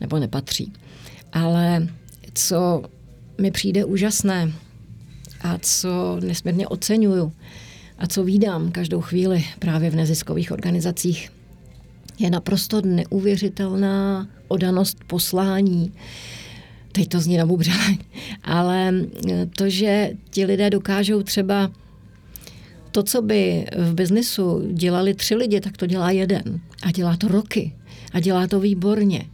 nebo 0.00 0.18
nepatří. 0.18 0.72
Ale 1.32 1.88
co 2.34 2.82
mi 3.40 3.50
přijde 3.50 3.84
úžasné 3.84 4.52
a 5.40 5.58
co 5.58 6.20
nesmírně 6.20 6.68
oceňuju 6.68 7.32
a 7.98 8.06
co 8.06 8.24
vídám 8.24 8.72
každou 8.72 9.00
chvíli 9.00 9.44
právě 9.58 9.90
v 9.90 9.96
neziskových 9.96 10.52
organizacích, 10.52 11.32
je 12.18 12.30
naprosto 12.30 12.80
neuvěřitelná 12.84 14.28
odanost 14.48 14.98
poslání. 15.06 15.92
Teď 16.92 17.08
to 17.08 17.20
zní 17.20 17.36
nabubřele, 17.36 17.96
ale 18.42 18.94
to, 19.56 19.68
že 19.68 20.10
ti 20.30 20.44
lidé 20.44 20.70
dokážou 20.70 21.22
třeba 21.22 21.70
to, 22.92 23.02
co 23.02 23.22
by 23.22 23.66
v 23.78 23.94
biznesu 23.94 24.72
dělali 24.72 25.14
tři 25.14 25.34
lidi, 25.34 25.60
tak 25.60 25.76
to 25.76 25.86
dělá 25.86 26.10
jeden. 26.10 26.60
A 26.82 26.90
dělá 26.90 27.16
to 27.16 27.28
roky. 27.28 27.72
A 28.12 28.20
dělá 28.20 28.46
to 28.46 28.60
výborně. 28.60 29.26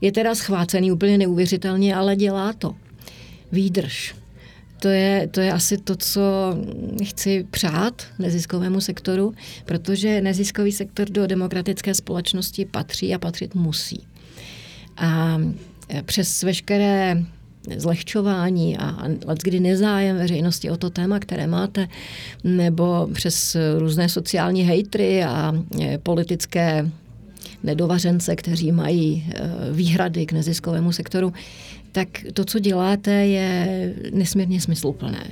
Je 0.00 0.12
teda 0.12 0.34
schvácený 0.34 0.92
úplně 0.92 1.18
neuvěřitelně, 1.18 1.94
ale 1.94 2.16
dělá 2.16 2.52
to. 2.52 2.74
Výdrž. 3.52 4.14
To 4.80 4.88
je, 4.88 5.28
to 5.30 5.40
je 5.40 5.52
asi 5.52 5.78
to, 5.78 5.96
co 5.96 6.22
chci 7.04 7.46
přát 7.50 8.02
neziskovému 8.18 8.80
sektoru, 8.80 9.34
protože 9.64 10.20
neziskový 10.20 10.72
sektor 10.72 11.10
do 11.10 11.26
demokratické 11.26 11.94
společnosti 11.94 12.64
patří 12.64 13.14
a 13.14 13.18
patřit 13.18 13.54
musí. 13.54 14.06
A 14.96 15.38
přes 16.04 16.42
veškeré 16.42 17.22
zlehčování 17.76 18.78
a 18.78 19.08
kdy 19.42 19.60
nezájem 19.60 20.16
veřejnosti 20.16 20.70
o 20.70 20.76
to 20.76 20.90
téma, 20.90 21.18
které 21.18 21.46
máte, 21.46 21.88
nebo 22.44 23.08
přes 23.14 23.56
různé 23.78 24.08
sociální 24.08 24.62
hejtry 24.62 25.24
a 25.24 25.52
politické 26.02 26.90
nedovařence, 27.62 28.36
kteří 28.36 28.72
mají 28.72 29.24
eh, 29.28 29.40
výhrady 29.72 30.26
k 30.26 30.32
neziskovému 30.32 30.92
sektoru, 30.92 31.32
tak 31.92 32.08
to, 32.32 32.44
co 32.44 32.58
děláte, 32.58 33.10
je 33.10 33.94
nesmírně 34.12 34.60
smysluplné, 34.60 35.30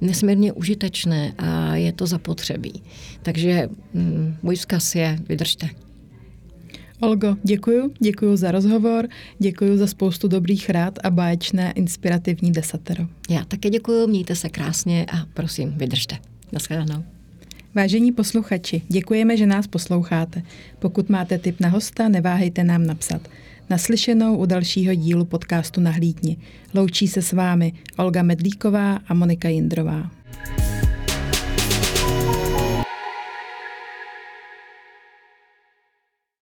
nesmírně 0.00 0.52
užitečné 0.52 1.32
a 1.38 1.76
je 1.76 1.92
to 1.92 2.06
zapotřebí. 2.06 2.82
Takže 3.22 3.68
mm, 3.94 4.36
můj 4.42 4.56
vzkaz 4.56 4.94
je, 4.94 5.18
vydržte. 5.28 5.68
Olgo, 7.00 7.36
děkuji, 7.42 7.90
děkuji 7.98 8.36
za 8.36 8.50
rozhovor, 8.50 9.08
děkuji 9.38 9.78
za 9.78 9.86
spoustu 9.86 10.28
dobrých 10.28 10.70
rád 10.70 10.98
a 11.04 11.10
báječné 11.10 11.72
inspirativní 11.72 12.52
desatero. 12.52 13.06
Já 13.30 13.44
také 13.44 13.70
děkuji, 13.70 14.06
mějte 14.06 14.36
se 14.36 14.48
krásně 14.48 15.06
a 15.12 15.26
prosím, 15.34 15.70
vydržte. 15.70 16.18
Naschledanou. 16.52 17.04
Vážení 17.74 18.12
posluchači, 18.12 18.82
děkujeme, 18.88 19.36
že 19.36 19.46
nás 19.46 19.66
posloucháte. 19.66 20.42
Pokud 20.78 21.08
máte 21.08 21.38
tip 21.38 21.60
na 21.60 21.68
hosta, 21.68 22.08
neváhejte 22.08 22.64
nám 22.64 22.86
napsat. 22.86 23.28
Naslyšenou 23.70 24.36
u 24.36 24.46
dalšího 24.46 24.94
dílu 24.94 25.24
podcastu 25.24 25.80
Nahlídni. 25.80 26.36
Loučí 26.74 27.08
se 27.08 27.22
s 27.22 27.32
vámi 27.32 27.72
Olga 27.96 28.22
Medlíková 28.22 28.98
a 29.08 29.14
Monika 29.14 29.48
Jindrová. 29.48 30.10